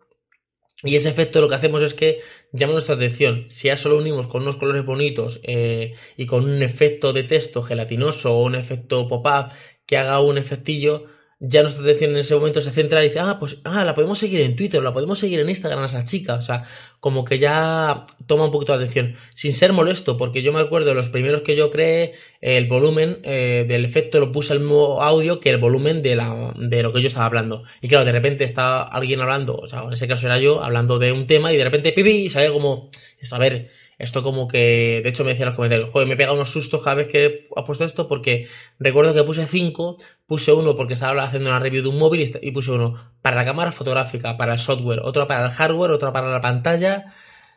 y 0.85 0.95
ese 0.95 1.09
efecto 1.09 1.41
lo 1.41 1.49
que 1.49 1.55
hacemos 1.55 1.81
es 1.81 1.93
que 1.93 2.21
llama 2.51 2.73
nuestra 2.73 2.95
atención. 2.95 3.45
Si 3.49 3.67
ya 3.67 3.75
solo 3.75 3.97
unimos 3.97 4.27
con 4.27 4.43
unos 4.43 4.57
colores 4.57 4.85
bonitos 4.85 5.39
eh, 5.43 5.93
y 6.15 6.25
con 6.27 6.45
un 6.45 6.61
efecto 6.63 7.11
de 7.11 7.23
texto 7.23 7.63
gelatinoso 7.63 8.33
o 8.33 8.43
un 8.43 8.55
efecto 8.55 9.07
pop-up 9.07 9.51
que 9.85 9.97
haga 9.97 10.19
un 10.21 10.37
efectillo, 10.37 11.05
ya 11.47 11.61
nuestra 11.61 11.83
atención 11.83 12.11
en 12.11 12.17
ese 12.17 12.35
momento 12.35 12.61
se 12.61 12.71
centra 12.71 13.03
y 13.03 13.09
dice, 13.09 13.19
ah, 13.19 13.37
pues, 13.39 13.57
ah, 13.63 13.83
la 13.85 13.93
podemos 13.93 14.19
seguir 14.19 14.41
en 14.41 14.55
Twitter, 14.55 14.81
la 14.81 14.93
podemos 14.93 15.19
seguir 15.19 15.39
en 15.39 15.49
Instagram 15.49 15.83
a 15.83 15.85
esa 15.85 16.03
chica, 16.03 16.35
o 16.35 16.41
sea, 16.41 16.63
como 16.99 17.23
que 17.23 17.39
ya 17.39 18.05
toma 18.25 18.45
un 18.45 18.51
poquito 18.51 18.73
de 18.73 18.83
atención, 18.83 19.15
sin 19.33 19.53
ser 19.53 19.73
molesto, 19.73 20.17
porque 20.17 20.41
yo 20.41 20.51
me 20.53 20.59
acuerdo 20.59 20.93
los 20.93 21.09
primeros 21.09 21.41
que 21.41 21.55
yo 21.55 21.69
creé, 21.69 22.13
el 22.41 22.67
volumen 22.67 23.19
eh, 23.23 23.65
del 23.67 23.85
efecto 23.85 24.19
lo 24.19 24.31
puse 24.31 24.53
al 24.53 24.59
mismo 24.59 25.01
audio 25.01 25.39
que 25.39 25.49
el 25.49 25.57
volumen 25.57 26.01
de, 26.01 26.15
la, 26.15 26.53
de 26.57 26.83
lo 26.83 26.93
que 26.93 27.01
yo 27.01 27.07
estaba 27.07 27.25
hablando, 27.25 27.63
y 27.81 27.87
claro, 27.87 28.05
de 28.05 28.11
repente 28.11 28.43
está 28.43 28.81
alguien 28.81 29.21
hablando, 29.21 29.55
o 29.55 29.67
sea, 29.67 29.83
en 29.83 29.93
ese 29.93 30.07
caso 30.07 30.25
era 30.25 30.39
yo, 30.39 30.63
hablando 30.63 30.99
de 30.99 31.11
un 31.11 31.27
tema, 31.27 31.53
y 31.53 31.57
de 31.57 31.63
repente, 31.63 31.91
pipi, 31.91 32.09
y 32.09 32.29
sale 32.29 32.51
como, 32.51 32.89
a 33.31 33.37
ver, 33.37 33.69
esto 33.97 34.23
como 34.23 34.47
que, 34.47 35.01
de 35.03 35.09
hecho 35.09 35.23
me 35.23 35.31
decían 35.31 35.47
los 35.47 35.55
comentarios, 35.55 35.91
joder, 35.91 36.07
me 36.07 36.17
pega 36.17 36.33
unos 36.33 36.51
sustos 36.51 36.81
cada 36.83 36.95
vez 36.95 37.07
que 37.07 37.25
he 37.25 37.63
puesto 37.63 37.85
esto 37.85 38.07
porque 38.07 38.47
recuerdo 38.79 39.13
que 39.13 39.23
puse 39.23 39.47
5, 39.47 39.97
puse 40.25 40.51
uno 40.51 40.75
porque 40.75 40.93
estaba 40.95 41.23
haciendo 41.23 41.49
una 41.49 41.59
review 41.59 41.83
de 41.83 41.89
un 41.89 41.97
móvil 41.97 42.37
y 42.41 42.51
puse 42.51 42.71
uno 42.71 43.13
para 43.21 43.37
la 43.37 43.45
cámara 43.45 43.71
fotográfica, 43.71 44.37
para 44.37 44.53
el 44.53 44.59
software, 44.59 44.99
otro 45.03 45.27
para 45.27 45.45
el 45.45 45.51
hardware, 45.51 45.91
otro 45.91 46.11
para 46.11 46.29
la 46.29 46.41
pantalla 46.41 47.13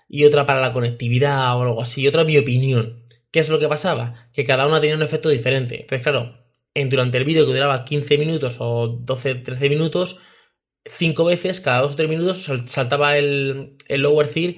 y 0.09 0.25
otra 0.25 0.47
para 0.47 0.61
la 0.61 0.73
conectividad 0.73 1.57
o 1.57 1.63
algo 1.63 1.83
así, 1.83 2.03
y 2.03 2.09
otra 2.09 2.25
mi 2.25 2.39
opinión. 2.39 3.05
¿Qué 3.31 3.41
es 3.41 3.49
lo 3.49 3.59
que 3.59 3.69
pasaba? 3.69 4.29
Que 4.33 4.45
cada 4.45 4.67
una 4.67 4.81
tenía 4.81 4.97
un 4.97 5.03
efecto 5.03 5.29
diferente. 5.29 5.83
Entonces, 5.83 6.03
claro, 6.03 6.39
en, 6.75 6.89
durante 6.89 7.19
el 7.19 7.25
vídeo 7.25 7.47
que 7.47 7.53
duraba 7.53 7.85
15 7.85 8.17
minutos 8.19 8.57
o 8.61 8.89
12, 8.89 9.35
13 9.37 9.69
minutos, 9.69 10.19
cinco 10.85 11.25
veces, 11.25 11.61
cada 11.61 11.83
2 11.83 11.93
o 11.93 11.97
3 11.97 12.09
minutos 12.09 12.51
saltaba 12.67 13.19
el, 13.19 13.77
el 13.89 14.03
lower 14.03 14.29
third 14.29 14.57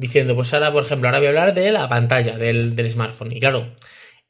diciendo, 0.00 0.34
pues 0.34 0.52
ahora, 0.54 0.72
por 0.72 0.84
ejemplo, 0.84 1.08
ahora 1.08 1.18
voy 1.18 1.26
a 1.26 1.30
hablar 1.30 1.54
de 1.54 1.70
la 1.70 1.88
pantalla 1.88 2.38
del, 2.38 2.90
smartphone. 2.90 3.32
Y 3.32 3.40
claro, 3.40 3.74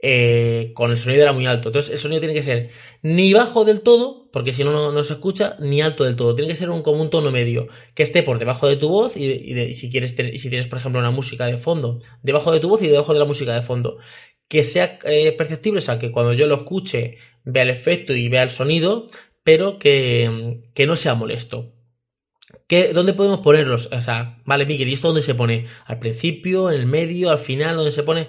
eh, 0.00 0.72
con 0.74 0.90
el 0.90 0.96
sonido 0.96 1.22
era 1.22 1.32
muy 1.32 1.46
alto. 1.46 1.68
Entonces, 1.68 1.92
el 1.92 1.98
sonido 1.98 2.20
tiene 2.20 2.34
que 2.34 2.42
ser 2.42 2.70
ni 3.02 3.32
bajo 3.32 3.64
del 3.64 3.80
todo, 3.82 4.28
porque 4.32 4.52
si 4.52 4.64
no, 4.64 4.92
no, 4.92 5.04
se 5.04 5.12
escucha, 5.14 5.56
ni 5.60 5.80
alto 5.80 6.04
del 6.04 6.16
todo. 6.16 6.34
Tiene 6.34 6.50
que 6.50 6.56
ser 6.56 6.70
un, 6.70 6.82
como 6.82 7.00
un 7.00 7.10
tono 7.10 7.30
medio, 7.30 7.68
que 7.94 8.02
esté 8.02 8.22
por 8.24 8.38
debajo 8.40 8.66
de 8.68 8.76
tu 8.76 8.88
voz 8.88 9.16
y, 9.16 9.74
si 9.74 9.90
quieres 9.90 10.10
si 10.10 10.50
tienes, 10.50 10.66
por 10.66 10.78
ejemplo, 10.78 11.00
una 11.00 11.12
música 11.12 11.46
de 11.46 11.56
fondo, 11.56 12.00
debajo 12.22 12.52
de 12.52 12.60
tu 12.60 12.68
voz 12.68 12.82
y 12.82 12.88
debajo 12.88 13.12
de 13.12 13.20
la 13.20 13.24
música 13.24 13.54
de 13.54 13.62
fondo. 13.62 13.98
Que 14.48 14.64
sea 14.64 14.98
eh, 15.04 15.32
perceptible, 15.32 15.78
o 15.78 15.82
sea, 15.82 16.00
que 16.00 16.10
cuando 16.10 16.32
yo 16.32 16.48
lo 16.48 16.56
escuche 16.56 17.18
vea 17.44 17.62
el 17.62 17.70
efecto 17.70 18.12
y 18.14 18.28
vea 18.28 18.42
el 18.42 18.50
sonido, 18.50 19.08
pero 19.44 19.78
que, 19.78 20.60
que 20.74 20.86
no 20.86 20.96
sea 20.96 21.14
molesto. 21.14 21.72
¿Dónde 22.94 23.14
podemos 23.14 23.40
ponerlos? 23.40 23.88
O 23.90 24.00
sea, 24.00 24.38
vale, 24.44 24.64
Miguel, 24.64 24.88
¿y 24.88 24.92
esto 24.92 25.08
dónde 25.08 25.22
se 25.22 25.34
pone? 25.34 25.66
¿Al 25.86 25.98
principio, 25.98 26.70
en 26.70 26.78
el 26.78 26.86
medio, 26.86 27.30
al 27.30 27.40
final, 27.40 27.74
dónde 27.74 27.90
se 27.90 28.04
pone? 28.04 28.28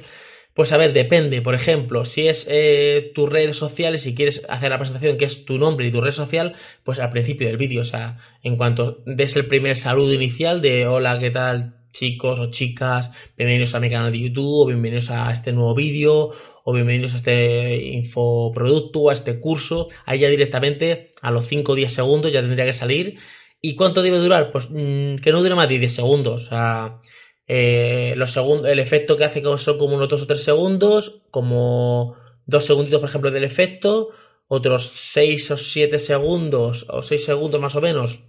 Pues 0.56 0.72
a 0.72 0.78
ver, 0.78 0.94
depende. 0.94 1.44
Por 1.44 1.54
ejemplo, 1.54 2.06
si 2.06 2.28
es 2.28 2.48
eh, 2.50 3.12
tus 3.14 3.30
redes 3.30 3.56
sociales, 3.56 4.02
si 4.02 4.16
quieres 4.16 4.44
hacer 4.50 4.72
la 4.72 4.80
presentación 4.80 5.18
que 5.18 5.26
es 5.26 5.46
tu 5.46 5.60
nombre 5.60 5.88
y 5.88 5.92
tu 5.92 6.02
red 6.02 6.12
social, 6.12 6.56
pues 6.84 7.00
al 7.00 7.12
principio 7.12 7.48
del 7.48 7.58
vídeo. 7.58 7.82
O 7.82 7.86
sea, 7.86 8.18
en 8.42 8.58
cuanto 8.58 9.04
des 9.06 9.36
el 9.36 9.46
primer 9.46 9.78
saludo 9.78 10.14
inicial 10.14 10.62
de 10.62 10.88
hola, 10.88 11.20
¿qué 11.20 11.30
tal? 11.30 11.76
chicos 11.92 12.40
o 12.40 12.50
chicas, 12.50 13.12
bienvenidos 13.38 13.76
a 13.76 13.80
mi 13.82 13.90
canal 13.90 14.12
de 14.12 14.20
YouTube, 14.20 14.64
o 14.64 14.66
bienvenidos 14.66 15.12
a 15.12 15.30
este 15.32 15.52
nuevo 15.52 15.76
vídeo, 15.76 16.32
o 16.64 16.74
bienvenidos 16.74 17.14
a 17.14 17.18
este 17.18 17.76
infoproducto, 17.76 19.10
a 19.10 19.14
este 19.14 19.40
curso, 19.40 19.90
ahí 20.06 20.20
ya 20.20 20.30
directamente 20.30 21.12
a 21.22 21.32
los 21.32 21.48
5 21.48 21.72
o 21.72 21.76
10 21.76 21.94
segundos 21.94 22.32
ya 22.32 22.42
tendría 22.42 22.66
que 22.66 22.74
salir 22.74 23.18
¿Y 23.62 23.76
cuánto 23.76 24.02
debe 24.02 24.18
durar? 24.18 24.52
Pues 24.52 24.68
mm, 24.70 25.16
que 25.18 25.32
no 25.32 25.42
dure 25.42 25.56
más 25.56 25.70
de 25.70 25.80
10 25.80 25.94
segundos. 25.94 26.48
O 26.48 26.50
sea, 26.50 27.02
Eh, 27.48 28.14
los 28.18 28.32
segundos, 28.32 28.68
el 28.72 28.80
efecto 28.80 29.18
que 29.18 29.26
hace 29.26 29.44
son 29.58 29.78
como 29.78 29.96
unos 29.98 30.10
2 30.10 30.22
o 30.24 30.28
3 30.28 30.44
segundos, 30.44 31.24
como 31.32 32.16
2 32.46 32.66
segunditos, 32.66 33.02
por 33.02 33.10
ejemplo, 33.10 33.32
del 33.32 33.44
efecto, 33.44 34.12
otros 34.48 34.92
6 34.96 35.52
o 35.52 35.58
7 35.58 36.00
segundos, 36.00 36.86
o 36.90 37.04
6 37.04 37.26
segundos 37.26 37.60
más 37.62 37.76
o 37.76 37.82
menos, 37.82 38.20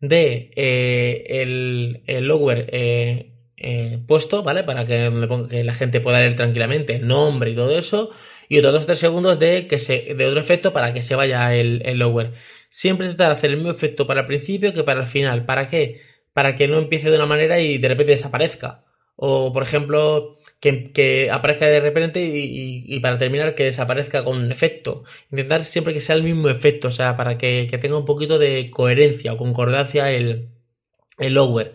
de 0.00 0.50
eh, 0.56 1.24
el, 1.42 2.04
el 2.06 2.24
lower 2.26 2.68
eh, 2.72 3.33
eh, 3.56 4.00
puesto, 4.06 4.42
¿vale? 4.42 4.64
Para 4.64 4.84
que, 4.84 5.10
la 5.64 5.74
gente 5.74 6.00
pueda 6.00 6.20
leer 6.20 6.36
tranquilamente 6.36 6.98
nombre 6.98 7.50
y 7.50 7.54
todo 7.54 7.78
eso. 7.78 8.10
Y 8.48 8.58
otros 8.58 8.74
2 8.74 8.82
o 8.82 8.86
3 8.86 8.98
segundos 8.98 9.38
de, 9.38 9.66
que 9.66 9.78
se, 9.78 10.14
de 10.14 10.26
otro 10.26 10.40
efecto 10.40 10.72
para 10.72 10.92
que 10.92 11.02
se 11.02 11.14
vaya 11.14 11.54
el, 11.54 11.80
lower. 11.98 12.32
Siempre 12.70 13.06
intentar 13.06 13.32
hacer 13.32 13.50
el 13.50 13.56
mismo 13.56 13.70
efecto 13.70 14.06
para 14.06 14.20
el 14.20 14.26
principio 14.26 14.72
que 14.72 14.82
para 14.84 15.00
el 15.02 15.06
final. 15.06 15.44
¿Para 15.46 15.68
qué? 15.68 16.00
Para 16.32 16.56
que 16.56 16.68
no 16.68 16.78
empiece 16.78 17.10
de 17.10 17.16
una 17.16 17.26
manera 17.26 17.60
y 17.60 17.78
de 17.78 17.88
repente 17.88 18.12
desaparezca. 18.12 18.84
O, 19.16 19.52
por 19.52 19.62
ejemplo, 19.62 20.38
que, 20.60 21.30
aparezca 21.30 21.66
de 21.66 21.80
repente 21.80 22.20
y, 22.24 23.00
para 23.00 23.18
terminar 23.18 23.54
que 23.54 23.64
desaparezca 23.64 24.24
con 24.24 24.38
un 24.38 24.52
efecto. 24.52 25.04
Intentar 25.30 25.64
siempre 25.64 25.94
que 25.94 26.00
sea 26.00 26.16
el 26.16 26.22
mismo 26.24 26.48
efecto, 26.48 26.88
o 26.88 26.90
sea, 26.90 27.16
para 27.16 27.38
que, 27.38 27.68
tenga 27.80 27.96
un 27.98 28.04
poquito 28.04 28.38
de 28.38 28.70
coherencia 28.70 29.32
o 29.32 29.36
concordancia 29.36 30.10
el 30.10 30.48
lower. 31.18 31.74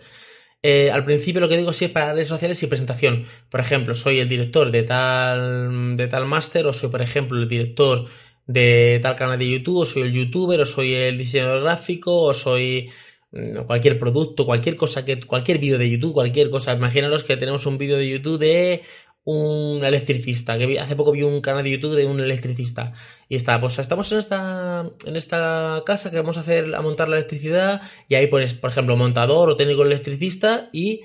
Eh, 0.62 0.90
al 0.90 1.04
principio 1.04 1.40
lo 1.40 1.48
que 1.48 1.56
digo 1.56 1.72
sí 1.72 1.86
es 1.86 1.90
para 1.90 2.12
redes 2.12 2.28
sociales 2.28 2.62
y 2.62 2.66
presentación. 2.66 3.24
Por 3.48 3.60
ejemplo, 3.60 3.94
soy 3.94 4.18
el 4.20 4.28
director 4.28 4.70
de 4.70 4.82
tal, 4.82 5.96
de 5.96 6.06
tal 6.08 6.26
máster 6.26 6.66
o 6.66 6.72
soy, 6.72 6.90
por 6.90 7.00
ejemplo, 7.02 7.38
el 7.38 7.48
director 7.48 8.06
de 8.46 8.98
tal 9.02 9.16
canal 9.16 9.38
de 9.38 9.48
YouTube 9.48 9.78
o 9.78 9.86
soy 9.86 10.02
el 10.02 10.12
youtuber 10.12 10.60
o 10.60 10.66
soy 10.66 10.94
el 10.94 11.16
diseñador 11.16 11.62
gráfico 11.62 12.22
o 12.22 12.34
soy 12.34 12.90
cualquier 13.66 13.98
producto, 13.98 14.44
cualquier 14.44 14.76
cosa 14.76 15.04
que, 15.04 15.20
cualquier 15.20 15.58
vídeo 15.58 15.78
de 15.78 15.88
YouTube, 15.88 16.14
cualquier 16.14 16.50
cosa. 16.50 16.72
Imaginaros 16.74 17.24
que 17.24 17.36
tenemos 17.36 17.64
un 17.66 17.78
vídeo 17.78 17.96
de 17.96 18.08
YouTube 18.08 18.38
de 18.38 18.82
un 19.30 19.84
electricista, 19.84 20.58
que 20.58 20.78
hace 20.78 20.96
poco 20.96 21.12
vi 21.12 21.22
un 21.22 21.40
canal 21.40 21.62
de 21.62 21.70
YouTube 21.70 21.94
de 21.94 22.06
un 22.06 22.20
electricista. 22.20 22.92
Y 23.28 23.36
está, 23.36 23.60
pues 23.60 23.78
estamos 23.78 24.10
en 24.12 24.18
esta, 24.18 24.90
en 25.04 25.16
esta 25.16 25.82
casa 25.86 26.10
que 26.10 26.16
vamos 26.16 26.36
a 26.36 26.40
hacer, 26.40 26.74
a 26.74 26.82
montar 26.82 27.08
la 27.08 27.16
electricidad, 27.16 27.80
y 28.08 28.16
ahí 28.16 28.26
pones, 28.26 28.54
por 28.54 28.70
ejemplo, 28.70 28.96
montador 28.96 29.48
o 29.50 29.56
técnico 29.56 29.82
electricista 29.82 30.68
y 30.72 31.02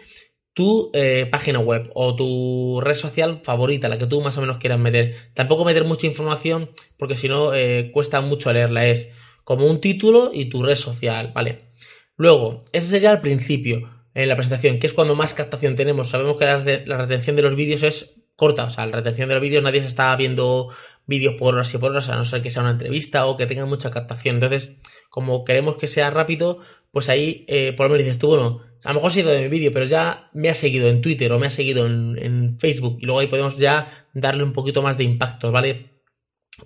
tu 0.53 0.89
eh, 0.93 1.27
página 1.29 1.59
web 1.59 1.91
o 1.93 2.15
tu 2.15 2.79
red 2.81 2.95
social 2.95 3.41
favorita, 3.43 3.89
la 3.89 3.97
que 3.97 4.07
tú 4.07 4.21
más 4.21 4.37
o 4.37 4.41
menos 4.41 4.57
quieras 4.57 4.79
meter. 4.79 5.13
Tampoco 5.33 5.65
meter 5.65 5.83
mucha 5.83 6.07
información 6.07 6.69
porque 6.97 7.15
si 7.15 7.27
no 7.27 7.53
eh, 7.53 7.91
cuesta 7.93 8.21
mucho 8.21 8.51
leerla. 8.53 8.87
Es 8.87 9.09
como 9.43 9.67
un 9.67 9.79
título 9.81 10.31
y 10.33 10.45
tu 10.45 10.63
red 10.63 10.75
social, 10.75 11.31
¿vale? 11.35 11.71
Luego, 12.17 12.61
ese 12.71 12.87
sería 12.87 13.11
el 13.11 13.19
principio 13.19 13.89
en 14.15 14.29
la 14.29 14.35
presentación, 14.37 14.79
que 14.79 14.87
es 14.87 14.93
cuando 14.93 15.13
más 15.15 15.33
captación 15.33 15.75
tenemos. 15.75 16.09
Sabemos 16.09 16.37
que 16.37 16.45
la, 16.45 16.97
retención 16.97 17.35
de 17.35 17.41
los 17.41 17.55
vídeos 17.55 17.83
es 17.83 18.14
corta, 18.35 18.65
o 18.65 18.69
sea, 18.69 18.85
la 18.85 18.97
retención 18.97 19.29
de 19.29 19.35
los 19.35 19.41
vídeos 19.41 19.63
nadie 19.63 19.81
se 19.81 19.87
está 19.87 20.15
viendo 20.15 20.69
vídeos 21.07 21.35
por 21.35 21.53
horas 21.53 21.73
y 21.73 21.77
por 21.77 21.91
horas, 21.91 22.09
a 22.09 22.15
no 22.15 22.25
ser 22.25 22.41
que 22.41 22.49
sea 22.49 22.63
una 22.63 22.71
entrevista 22.71 23.25
o 23.27 23.37
que 23.37 23.45
tenga 23.45 23.65
mucha 23.65 23.91
captación. 23.91 24.35
Entonces, 24.35 24.77
como 25.09 25.45
queremos 25.45 25.77
que 25.77 25.87
sea 25.87 26.09
rápido, 26.09 26.59
pues 26.91 27.09
ahí 27.09 27.45
eh, 27.47 27.73
por 27.73 27.85
lo 27.85 27.91
menos 27.91 28.05
dices 28.05 28.19
tú, 28.19 28.27
bueno, 28.29 28.61
a 28.83 28.89
lo 28.89 28.95
mejor 28.95 29.09
ha 29.09 29.13
sido 29.13 29.31
de 29.31 29.41
mi 29.41 29.47
vídeo, 29.49 29.71
pero 29.71 29.85
ya 29.85 30.29
me 30.33 30.49
ha 30.49 30.55
seguido 30.55 30.87
en 30.89 31.01
Twitter 31.01 31.31
o 31.31 31.39
me 31.39 31.47
ha 31.47 31.51
seguido 31.51 31.85
en, 31.85 32.17
en, 32.17 32.59
Facebook 32.59 32.97
y 33.01 33.05
luego 33.05 33.19
ahí 33.19 33.27
podemos 33.27 33.57
ya 33.57 33.87
darle 34.13 34.43
un 34.43 34.53
poquito 34.53 34.81
más 34.81 34.97
de 34.97 35.03
impacto, 35.03 35.51
¿vale? 35.51 35.91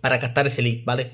Para 0.01 0.19
captar 0.19 0.47
ese 0.47 0.61
lead, 0.61 0.83
¿vale? 0.85 1.13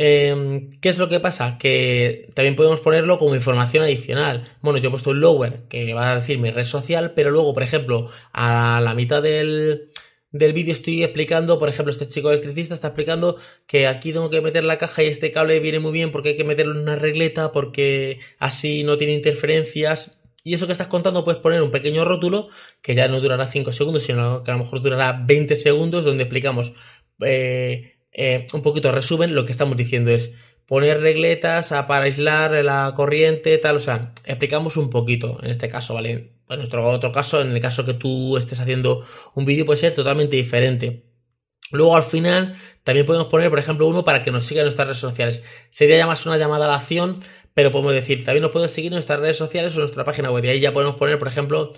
Em, 0.00 0.70
¿Qué 0.80 0.88
es 0.90 0.98
lo 0.98 1.08
que 1.08 1.18
pasa? 1.18 1.58
Que 1.58 2.30
también 2.34 2.54
podemos 2.54 2.80
ponerlo 2.80 3.18
como 3.18 3.34
información 3.34 3.82
adicional. 3.82 4.48
Bueno, 4.62 4.78
yo 4.78 4.88
he 4.88 4.90
puesto 4.92 5.10
un 5.10 5.20
lower 5.20 5.64
que 5.68 5.92
va 5.92 6.12
a 6.12 6.14
decir 6.20 6.38
mi 6.38 6.50
red 6.50 6.64
social, 6.64 7.12
pero 7.16 7.30
luego, 7.32 7.52
por 7.52 7.64
ejemplo, 7.64 8.08
a 8.32 8.80
la 8.80 8.94
mitad 8.94 9.22
del, 9.22 9.90
del 10.30 10.52
vídeo 10.52 10.72
estoy 10.72 11.02
explicando, 11.02 11.58
por 11.58 11.68
ejemplo, 11.68 11.90
este 11.90 12.06
chico 12.06 12.30
electricista 12.30 12.74
está 12.74 12.88
explicando 12.88 13.38
que 13.66 13.88
aquí 13.88 14.12
tengo 14.12 14.30
que 14.30 14.40
meter 14.40 14.64
la 14.64 14.78
caja 14.78 15.02
y 15.02 15.06
este 15.06 15.32
cable 15.32 15.58
viene 15.58 15.80
muy 15.80 15.90
bien 15.90 16.12
porque 16.12 16.30
hay 16.30 16.36
que 16.36 16.44
meterlo 16.44 16.74
en 16.74 16.82
una 16.82 16.96
regleta 16.96 17.50
porque 17.50 18.20
así 18.38 18.84
no 18.84 18.96
tiene 18.98 19.14
interferencias. 19.14 20.12
Y 20.44 20.54
eso 20.54 20.66
que 20.66 20.72
estás 20.72 20.86
contando 20.86 21.24
puedes 21.24 21.40
poner 21.40 21.60
un 21.60 21.72
pequeño 21.72 22.04
rótulo 22.04 22.48
que 22.82 22.94
ya 22.94 23.08
no 23.08 23.20
durará 23.20 23.48
5 23.48 23.72
segundos, 23.72 24.04
sino 24.04 24.44
que 24.44 24.50
a 24.52 24.54
lo 24.54 24.60
mejor 24.62 24.80
durará 24.80 25.24
20 25.26 25.56
segundos 25.56 26.04
donde 26.04 26.22
explicamos 26.22 26.72
eh, 27.20 27.97
eh, 28.20 28.48
un 28.52 28.62
poquito 28.62 28.90
resumen, 28.90 29.36
lo 29.36 29.44
que 29.44 29.52
estamos 29.52 29.76
diciendo 29.76 30.10
es 30.10 30.32
poner 30.66 31.00
regletas 31.00 31.68
para 31.68 32.02
aislar 32.02 32.50
la 32.64 32.92
corriente, 32.96 33.56
tal, 33.58 33.76
o 33.76 33.78
sea, 33.78 34.12
explicamos 34.24 34.76
un 34.76 34.90
poquito 34.90 35.38
en 35.40 35.50
este 35.50 35.68
caso, 35.68 35.94
¿vale? 35.94 36.32
En 36.48 36.58
nuestro 36.58 36.84
otro 36.90 37.12
caso, 37.12 37.40
en 37.40 37.52
el 37.52 37.60
caso 37.60 37.84
que 37.84 37.94
tú 37.94 38.36
estés 38.36 38.58
haciendo 38.58 39.04
un 39.36 39.44
vídeo, 39.44 39.64
puede 39.64 39.78
ser 39.78 39.94
totalmente 39.94 40.34
diferente. 40.34 41.04
Luego 41.70 41.94
al 41.94 42.02
final 42.02 42.56
también 42.82 43.06
podemos 43.06 43.28
poner, 43.28 43.50
por 43.50 43.60
ejemplo, 43.60 43.86
uno 43.86 44.04
para 44.04 44.20
que 44.20 44.32
nos 44.32 44.44
siga 44.44 44.62
en 44.62 44.64
nuestras 44.64 44.88
redes 44.88 44.98
sociales. 44.98 45.44
Sería 45.70 45.98
ya 45.98 46.08
más 46.08 46.26
una 46.26 46.38
llamada 46.38 46.64
a 46.64 46.68
la 46.68 46.76
acción, 46.76 47.20
pero 47.54 47.70
podemos 47.70 47.92
decir, 47.92 48.24
también 48.24 48.42
nos 48.42 48.50
pueden 48.50 48.68
seguir 48.68 48.88
en 48.88 48.94
nuestras 48.94 49.20
redes 49.20 49.36
sociales 49.36 49.74
o 49.74 49.76
en 49.76 49.82
nuestra 49.82 50.02
página 50.02 50.32
web. 50.32 50.44
Y 50.44 50.48
ahí 50.48 50.60
ya 50.60 50.72
podemos 50.72 50.96
poner, 50.96 51.20
por 51.20 51.28
ejemplo, 51.28 51.72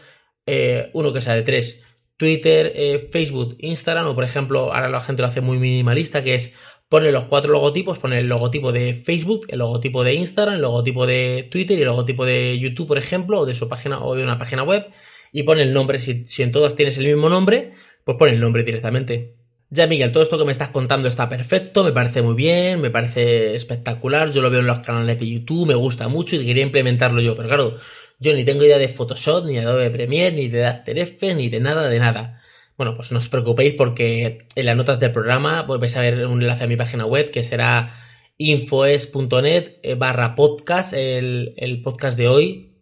eh, 0.46 0.88
uno 0.94 1.12
que 1.12 1.20
sea 1.20 1.34
de 1.34 1.42
tres. 1.42 1.82
Twitter, 2.20 2.70
eh, 2.76 3.08
Facebook, 3.10 3.56
Instagram, 3.60 4.06
o 4.06 4.14
por 4.14 4.24
ejemplo, 4.24 4.74
ahora 4.74 4.90
la 4.90 5.00
gente 5.00 5.22
lo 5.22 5.28
hace 5.28 5.40
muy 5.40 5.56
minimalista, 5.56 6.22
que 6.22 6.34
es 6.34 6.52
poner 6.90 7.14
los 7.14 7.24
cuatro 7.24 7.50
logotipos, 7.50 7.98
poner 7.98 8.18
el 8.18 8.26
logotipo 8.26 8.72
de 8.72 8.92
Facebook, 8.92 9.46
el 9.48 9.60
logotipo 9.60 10.04
de 10.04 10.12
Instagram, 10.12 10.56
el 10.56 10.60
logotipo 10.60 11.06
de 11.06 11.48
Twitter 11.50 11.78
y 11.78 11.80
el 11.80 11.86
logotipo 11.86 12.26
de 12.26 12.58
YouTube, 12.58 12.88
por 12.88 12.98
ejemplo, 12.98 13.40
o 13.40 13.46
de 13.46 13.54
su 13.54 13.68
página 13.68 14.04
o 14.04 14.14
de 14.14 14.22
una 14.22 14.36
página 14.36 14.64
web, 14.64 14.88
y 15.32 15.44
pone 15.44 15.62
el 15.62 15.72
nombre. 15.72 15.98
Si, 15.98 16.26
si 16.26 16.42
en 16.42 16.52
todas 16.52 16.76
tienes 16.76 16.98
el 16.98 17.06
mismo 17.06 17.30
nombre, 17.30 17.72
pues 18.04 18.18
pone 18.18 18.32
el 18.32 18.40
nombre 18.40 18.64
directamente. 18.64 19.36
Ya, 19.70 19.86
Miguel, 19.86 20.12
todo 20.12 20.22
esto 20.22 20.36
que 20.36 20.44
me 20.44 20.52
estás 20.52 20.68
contando 20.68 21.08
está 21.08 21.30
perfecto, 21.30 21.84
me 21.84 21.92
parece 21.92 22.20
muy 22.20 22.34
bien, 22.34 22.82
me 22.82 22.90
parece 22.90 23.54
espectacular, 23.54 24.30
yo 24.30 24.42
lo 24.42 24.50
veo 24.50 24.60
en 24.60 24.66
los 24.66 24.80
canales 24.80 25.18
de 25.18 25.26
YouTube, 25.26 25.68
me 25.68 25.74
gusta 25.74 26.08
mucho 26.08 26.36
y 26.36 26.44
quería 26.44 26.64
implementarlo 26.64 27.22
yo, 27.22 27.34
pero 27.34 27.48
claro, 27.48 27.76
yo 28.20 28.34
ni 28.34 28.44
tengo 28.44 28.64
idea 28.64 28.78
de 28.78 28.88
Photoshop, 28.88 29.46
ni 29.46 29.54
de 29.54 29.60
Adobe 29.60 29.90
Premiere, 29.90 30.36
ni 30.36 30.48
de 30.48 30.66
After 30.66 30.98
Effects, 30.98 31.36
ni 31.36 31.48
de 31.48 31.58
nada 31.58 31.88
de 31.88 31.98
nada. 31.98 32.40
Bueno, 32.76 32.94
pues 32.94 33.10
no 33.12 33.18
os 33.18 33.28
preocupéis 33.28 33.74
porque 33.74 34.46
en 34.54 34.66
las 34.66 34.76
notas 34.76 35.00
del 35.00 35.10
programa 35.10 35.62
vais 35.62 35.96
a 35.96 36.00
ver 36.02 36.26
un 36.26 36.42
enlace 36.42 36.64
a 36.64 36.66
mi 36.66 36.76
página 36.76 37.06
web 37.06 37.30
que 37.30 37.42
será 37.42 37.94
infoes.net 38.36 39.80
eh, 39.82 39.94
barra 39.94 40.34
podcast, 40.34 40.92
el, 40.92 41.80
podcast 41.82 42.18
de 42.18 42.28
hoy. 42.28 42.76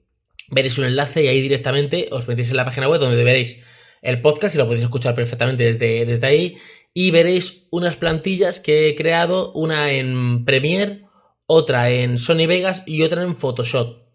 Veréis 0.49 0.77
un 0.79 0.87
enlace 0.87 1.25
y 1.25 1.29
ahí 1.29 1.41
directamente 1.41 2.09
os 2.11 2.27
metéis 2.27 2.51
en 2.51 2.57
la 2.57 2.65
página 2.65 2.89
web 2.89 3.01
donde 3.01 3.23
veréis 3.23 3.59
el 4.03 4.21
podcast, 4.21 4.53
que 4.53 4.59
lo 4.59 4.67
podéis 4.67 4.85
escuchar 4.85 5.15
perfectamente 5.15 5.65
desde, 5.65 6.05
desde 6.05 6.27
ahí, 6.27 6.57
y 6.95 7.13
veréis 7.13 7.69
unas 7.71 7.97
plantillas 7.97 8.59
que 8.59 8.89
he 8.89 8.97
creado, 8.97 9.53
una 9.53 9.93
en 9.93 10.45
Premiere, 10.45 11.07
otra 11.47 11.91
en 11.91 12.19
Sony 12.19 12.47
Vegas 12.49 12.83
y 12.87 13.03
otra 13.03 13.23
en 13.23 13.37
Photoshop 13.37 14.08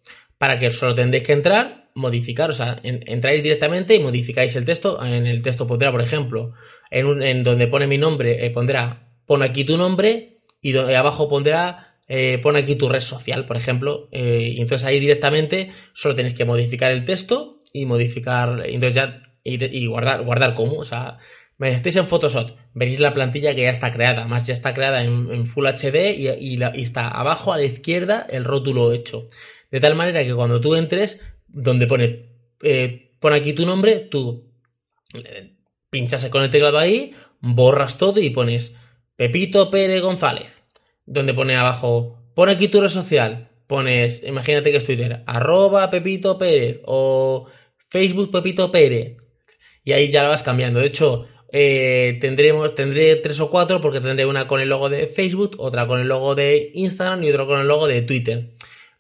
para 0.44 0.60
que 0.60 0.72
solo 0.72 0.94
tendréis 0.94 1.24
que 1.24 1.32
entrar, 1.32 1.86
modificar, 1.96 2.50
o 2.50 2.54
sea, 2.54 2.76
entráis 2.84 3.42
directamente 3.42 3.96
y 3.96 4.00
modificáis 4.02 4.54
el 4.58 4.66
texto. 4.66 5.02
En 5.02 5.26
el 5.26 5.42
texto 5.42 5.68
pondrá, 5.68 5.90
por 5.90 6.02
ejemplo, 6.02 6.52
en, 6.92 7.44
donde 7.44 7.68
pone 7.68 7.88
mi 7.88 7.98
nombre, 7.98 8.46
eh, 8.46 8.50
pondrá, 8.50 9.08
pon 9.26 9.42
aquí 9.42 9.64
tu 9.64 9.78
nombre 9.78 10.40
y 10.62 10.76
abajo 10.76 11.30
pondrá, 11.30 11.96
eh, 12.10 12.40
pon 12.44 12.58
aquí 12.58 12.76
tu 12.76 12.90
red 12.90 13.00
social, 13.00 13.46
por 13.46 13.56
ejemplo. 13.56 14.10
Eh, 14.12 14.56
y 14.58 14.60
entonces 14.60 14.86
ahí 14.86 15.00
directamente 15.00 15.72
solo 15.94 16.14
tenéis 16.14 16.34
que 16.34 16.44
modificar 16.44 16.92
el 16.92 17.06
texto 17.06 17.62
y 17.72 17.86
modificar, 17.86 18.64
entonces 18.66 18.96
ya, 18.96 19.24
y, 19.46 19.86
guardar, 19.86 20.26
guardar 20.26 20.56
como, 20.56 20.74
o 20.74 20.84
sea, 20.84 21.20
me 21.58 21.70
estéis 21.70 21.96
en 21.96 22.08
Photoshop, 22.08 22.58
veréis 22.74 23.00
la 23.00 23.14
plantilla 23.14 23.56
que 23.56 23.62
ya 23.62 23.70
está 23.70 23.94
creada, 23.94 24.28
más 24.28 24.46
ya 24.46 24.54
está 24.54 24.74
creada 24.74 25.06
en, 25.06 25.48
Full 25.48 25.68
HD 25.68 26.18
y, 26.18 26.28
y 26.38 26.82
está 26.82 27.08
abajo 27.08 27.54
a 27.54 27.58
la 27.58 27.64
izquierda 27.64 28.28
el 28.30 28.44
rótulo 28.44 28.92
hecho. 28.92 29.30
De 29.74 29.80
tal 29.80 29.96
manera 29.96 30.24
que 30.24 30.36
cuando 30.36 30.62
tú 30.62 30.76
entres, 30.76 31.20
donde 31.48 31.88
pone, 31.88 32.30
eh, 32.62 33.16
pon 33.20 33.34
aquí 33.34 33.54
tu 33.54 33.66
nombre, 33.66 34.02
tú 34.02 34.54
eh, 35.16 35.56
pinchas 35.90 36.24
con 36.28 36.44
el 36.44 36.52
teclado 36.52 36.78
ahí, 36.78 37.16
borras 37.40 37.98
todo 37.98 38.22
y 38.22 38.30
pones 38.30 38.76
Pepito 39.16 39.72
Pérez 39.72 40.04
González. 40.04 40.62
Donde 41.08 41.34
pone 41.34 41.56
abajo, 41.56 42.20
pon 42.36 42.50
aquí 42.50 42.68
tu 42.68 42.82
red 42.82 42.90
social, 42.90 43.50
pones, 43.66 44.22
imagínate 44.24 44.70
que 44.70 44.78
es 44.78 44.86
Twitter, 44.86 45.24
arroba 45.26 45.90
Pepito 45.90 46.38
Pérez 46.38 46.80
o 46.86 47.48
Facebook 47.90 48.30
Pepito 48.30 48.72
Pérez. 48.72 49.18
Y 49.84 49.94
ahí 49.94 50.12
ya 50.12 50.22
la 50.22 50.30
vas 50.30 50.44
cambiando. 50.44 50.82
De 50.82 50.86
hecho, 50.86 51.26
eh, 51.52 52.20
tendremos, 52.22 52.76
tendré 52.76 53.16
tres 53.16 53.40
o 53.40 53.50
cuatro 53.50 53.82
porque 53.82 54.02
tendré 54.02 54.28
una 54.28 54.48
con 54.48 54.62
el 54.62 54.70
logo 54.70 54.90
de 54.90 55.08
Facebook, 55.08 55.56
otra 55.58 55.88
con 55.88 56.00
el 56.00 56.10
logo 56.10 56.36
de 56.36 56.70
Instagram 56.76 57.24
y 57.24 57.32
otra 57.32 57.48
con 57.48 57.60
el 57.60 57.68
logo 57.68 57.88
de 57.88 58.04
Twitter. 58.04 58.53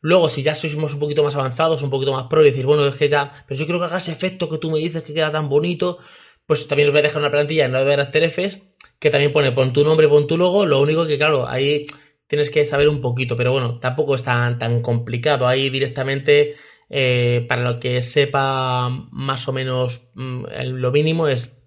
Luego, 0.03 0.29
si 0.29 0.43
ya 0.43 0.53
sois 0.53 0.75
un 0.75 0.99
poquito 0.99 1.23
más 1.23 1.35
avanzados, 1.35 1.81
un 1.81 1.89
poquito 1.89 2.13
más 2.13 2.25
pro 2.29 2.41
y 2.41 2.49
decir, 2.51 2.65
bueno, 2.67 2.85
es 2.85 2.95
que 2.95 3.09
ya, 3.09 3.21
pero 3.47 3.59
yo 3.59 3.65
creo 3.67 3.79
que 3.79 3.85
haga 3.87 3.97
ese 3.97 4.11
efecto 4.11 4.49
que 4.49 4.59
tú 4.59 4.69
me 4.71 4.79
dices 4.79 5.03
que 5.03 5.13
queda 5.13 5.31
tan 5.31 5.49
bonito, 5.49 5.97
pues 6.45 6.67
también 6.67 6.89
os 6.89 6.93
voy 6.93 6.99
a 6.99 7.03
dejar 7.03 7.21
una 7.21 7.31
plantilla 7.31 7.65
en 7.65 7.71
la 7.73 7.83
de 7.83 7.93
After 7.95 8.23
Effects 8.23 8.59
que 8.99 9.09
también 9.09 9.33
pone 9.33 9.51
pon 9.51 9.73
tu 9.73 9.83
nombre, 9.83 10.07
pon 10.07 10.27
tu 10.27 10.37
logo. 10.37 10.65
Lo 10.65 10.81
único 10.81 11.05
que, 11.07 11.17
claro, 11.17 11.47
ahí 11.47 11.85
tienes 12.27 12.49
que 12.49 12.65
saber 12.65 12.87
un 12.89 13.01
poquito, 13.01 13.35
pero 13.37 13.51
bueno, 13.51 13.79
tampoco 13.79 14.15
es 14.15 14.23
tan, 14.23 14.59
tan 14.59 14.81
complicado. 14.81 15.47
Ahí 15.47 15.69
directamente 15.69 16.55
Eh, 16.95 17.45
para 17.49 17.63
lo 17.63 17.79
que 17.79 18.01
sepa 18.03 18.89
más 19.11 19.47
o 19.47 19.53
menos 19.53 20.01
mm, 20.13 20.45
lo 20.83 20.91
mínimo 20.91 21.27
es 21.27 21.57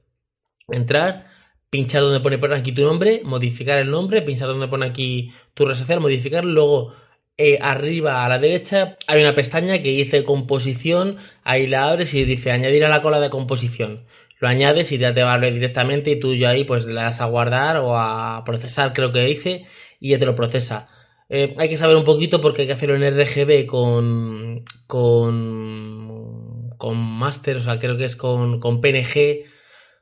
entrar, 0.68 1.26
pinchar 1.70 2.02
donde 2.02 2.20
pone, 2.20 2.38
por 2.38 2.52
aquí 2.52 2.72
tu 2.72 2.82
nombre, 2.82 3.22
modificar 3.24 3.78
el 3.78 3.90
nombre, 3.90 4.22
pinchar 4.22 4.48
donde 4.48 4.68
pone 4.68 4.86
aquí 4.86 5.32
tu 5.54 5.64
red 5.66 5.74
social, 5.74 6.00
modificar, 6.00 6.44
luego 6.44 6.92
eh, 7.38 7.58
arriba 7.60 8.24
a 8.24 8.28
la 8.28 8.38
derecha 8.38 8.96
hay 9.06 9.22
una 9.22 9.34
pestaña 9.34 9.82
que 9.82 9.90
dice 9.90 10.24
composición, 10.24 11.18
ahí 11.44 11.66
la 11.66 11.88
abres 11.90 12.14
y 12.14 12.24
dice 12.24 12.50
añadir 12.50 12.84
a 12.84 12.88
la 12.88 13.02
cola 13.02 13.20
de 13.20 13.30
composición. 13.30 14.06
Lo 14.38 14.48
añades 14.48 14.92
y 14.92 14.98
ya 14.98 15.14
te 15.14 15.22
va 15.22 15.32
a 15.32 15.34
abrir 15.34 15.54
directamente 15.54 16.10
y 16.10 16.20
tú 16.20 16.34
ya 16.34 16.50
ahí 16.50 16.64
pues 16.64 16.86
le 16.86 16.94
das 16.94 17.20
a 17.20 17.26
guardar 17.26 17.78
o 17.78 17.96
a 17.96 18.42
procesar, 18.44 18.92
creo 18.92 19.12
que 19.12 19.24
dice, 19.24 19.64
y 20.00 20.10
ya 20.10 20.18
te 20.18 20.26
lo 20.26 20.36
procesa. 20.36 20.88
Eh, 21.28 21.54
hay 21.58 21.68
que 21.68 21.76
saber 21.76 21.96
un 21.96 22.04
poquito 22.04 22.40
porque 22.40 22.62
hay 22.62 22.66
que 22.68 22.74
hacerlo 22.74 22.96
en 22.96 23.20
RGB 23.20 23.66
con 23.66 24.64
con 24.86 26.46
con 26.78 26.96
master, 26.98 27.56
o 27.56 27.60
sea, 27.60 27.78
creo 27.78 27.96
que 27.96 28.04
es 28.04 28.16
con, 28.16 28.60
con 28.60 28.80
PNG 28.80 29.44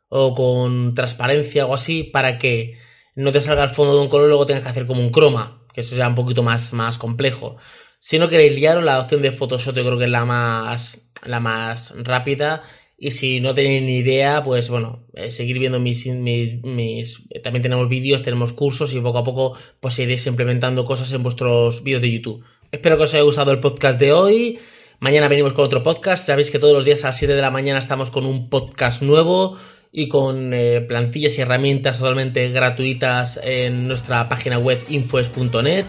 o 0.08 0.34
con 0.34 0.94
transparencia, 0.94 1.62
algo 1.62 1.74
así, 1.74 2.04
para 2.04 2.38
que 2.38 2.78
no 3.14 3.32
te 3.32 3.40
salga 3.40 3.64
el 3.64 3.70
fondo 3.70 3.94
de 3.94 4.02
un 4.02 4.08
color 4.08 4.28
luego 4.28 4.46
tengas 4.46 4.64
que 4.64 4.68
hacer 4.70 4.86
como 4.86 5.00
un 5.00 5.10
croma, 5.10 5.63
que 5.74 5.80
eso 5.80 5.96
sea 5.96 6.08
un 6.08 6.14
poquito 6.14 6.42
más, 6.42 6.72
más 6.72 6.96
complejo. 6.96 7.56
Si 7.98 8.18
no 8.18 8.28
queréis 8.28 8.54
liaros, 8.54 8.84
la 8.84 9.00
opción 9.00 9.22
de 9.22 9.32
Photoshop 9.32 9.76
yo 9.76 9.84
creo 9.84 9.98
que 9.98 10.04
es 10.04 10.10
la 10.10 10.24
más, 10.24 11.10
la 11.24 11.40
más 11.40 11.92
rápida. 11.96 12.62
Y 12.96 13.10
si 13.10 13.40
no 13.40 13.54
tenéis 13.54 13.82
ni 13.82 13.96
idea, 13.96 14.42
pues 14.44 14.70
bueno, 14.70 15.04
eh, 15.14 15.32
seguir 15.32 15.58
viendo 15.58 15.80
mis, 15.80 16.06
mis, 16.06 16.62
mis, 16.62 17.22
También 17.42 17.62
tenemos 17.62 17.88
vídeos, 17.88 18.22
tenemos 18.22 18.52
cursos 18.52 18.92
y 18.92 19.00
poco 19.00 19.18
a 19.18 19.24
poco 19.24 19.58
pues 19.80 19.98
iréis 19.98 20.26
implementando 20.26 20.84
cosas 20.84 21.12
en 21.12 21.22
vuestros 21.22 21.82
vídeos 21.82 22.02
de 22.02 22.12
YouTube. 22.12 22.44
Espero 22.70 22.96
que 22.96 23.04
os 23.04 23.14
haya 23.14 23.24
gustado 23.24 23.50
el 23.50 23.60
podcast 23.60 23.98
de 23.98 24.12
hoy. 24.12 24.58
Mañana 25.00 25.28
venimos 25.28 25.54
con 25.54 25.64
otro 25.64 25.82
podcast. 25.82 26.24
Sabéis 26.24 26.50
que 26.50 26.60
todos 26.60 26.72
los 26.72 26.84
días 26.84 27.04
a 27.04 27.08
las 27.08 27.18
7 27.18 27.34
de 27.34 27.42
la 27.42 27.50
mañana 27.50 27.78
estamos 27.78 28.10
con 28.10 28.24
un 28.24 28.48
podcast 28.48 29.02
nuevo 29.02 29.58
y 29.96 30.08
con 30.08 30.52
eh, 30.52 30.80
plantillas 30.80 31.38
y 31.38 31.40
herramientas 31.40 31.98
totalmente 31.98 32.50
gratuitas 32.50 33.38
en 33.42 33.86
nuestra 33.86 34.28
página 34.28 34.58
web 34.58 34.82
infoes.net. 34.88 35.86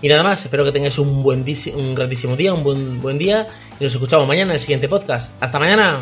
Y 0.00 0.08
nada 0.08 0.22
más, 0.22 0.42
espero 0.42 0.64
que 0.64 0.72
tengáis 0.72 0.98
un 0.98 1.22
buen 1.22 1.44
un 2.32 2.38
día, 2.38 2.54
un 2.54 2.64
buen, 2.64 3.00
buen 3.02 3.18
día 3.18 3.46
y 3.78 3.84
nos 3.84 3.92
escuchamos 3.92 4.26
mañana 4.26 4.52
en 4.52 4.54
el 4.54 4.60
siguiente 4.60 4.88
podcast. 4.88 5.30
¡Hasta 5.40 5.58
mañana! 5.58 6.00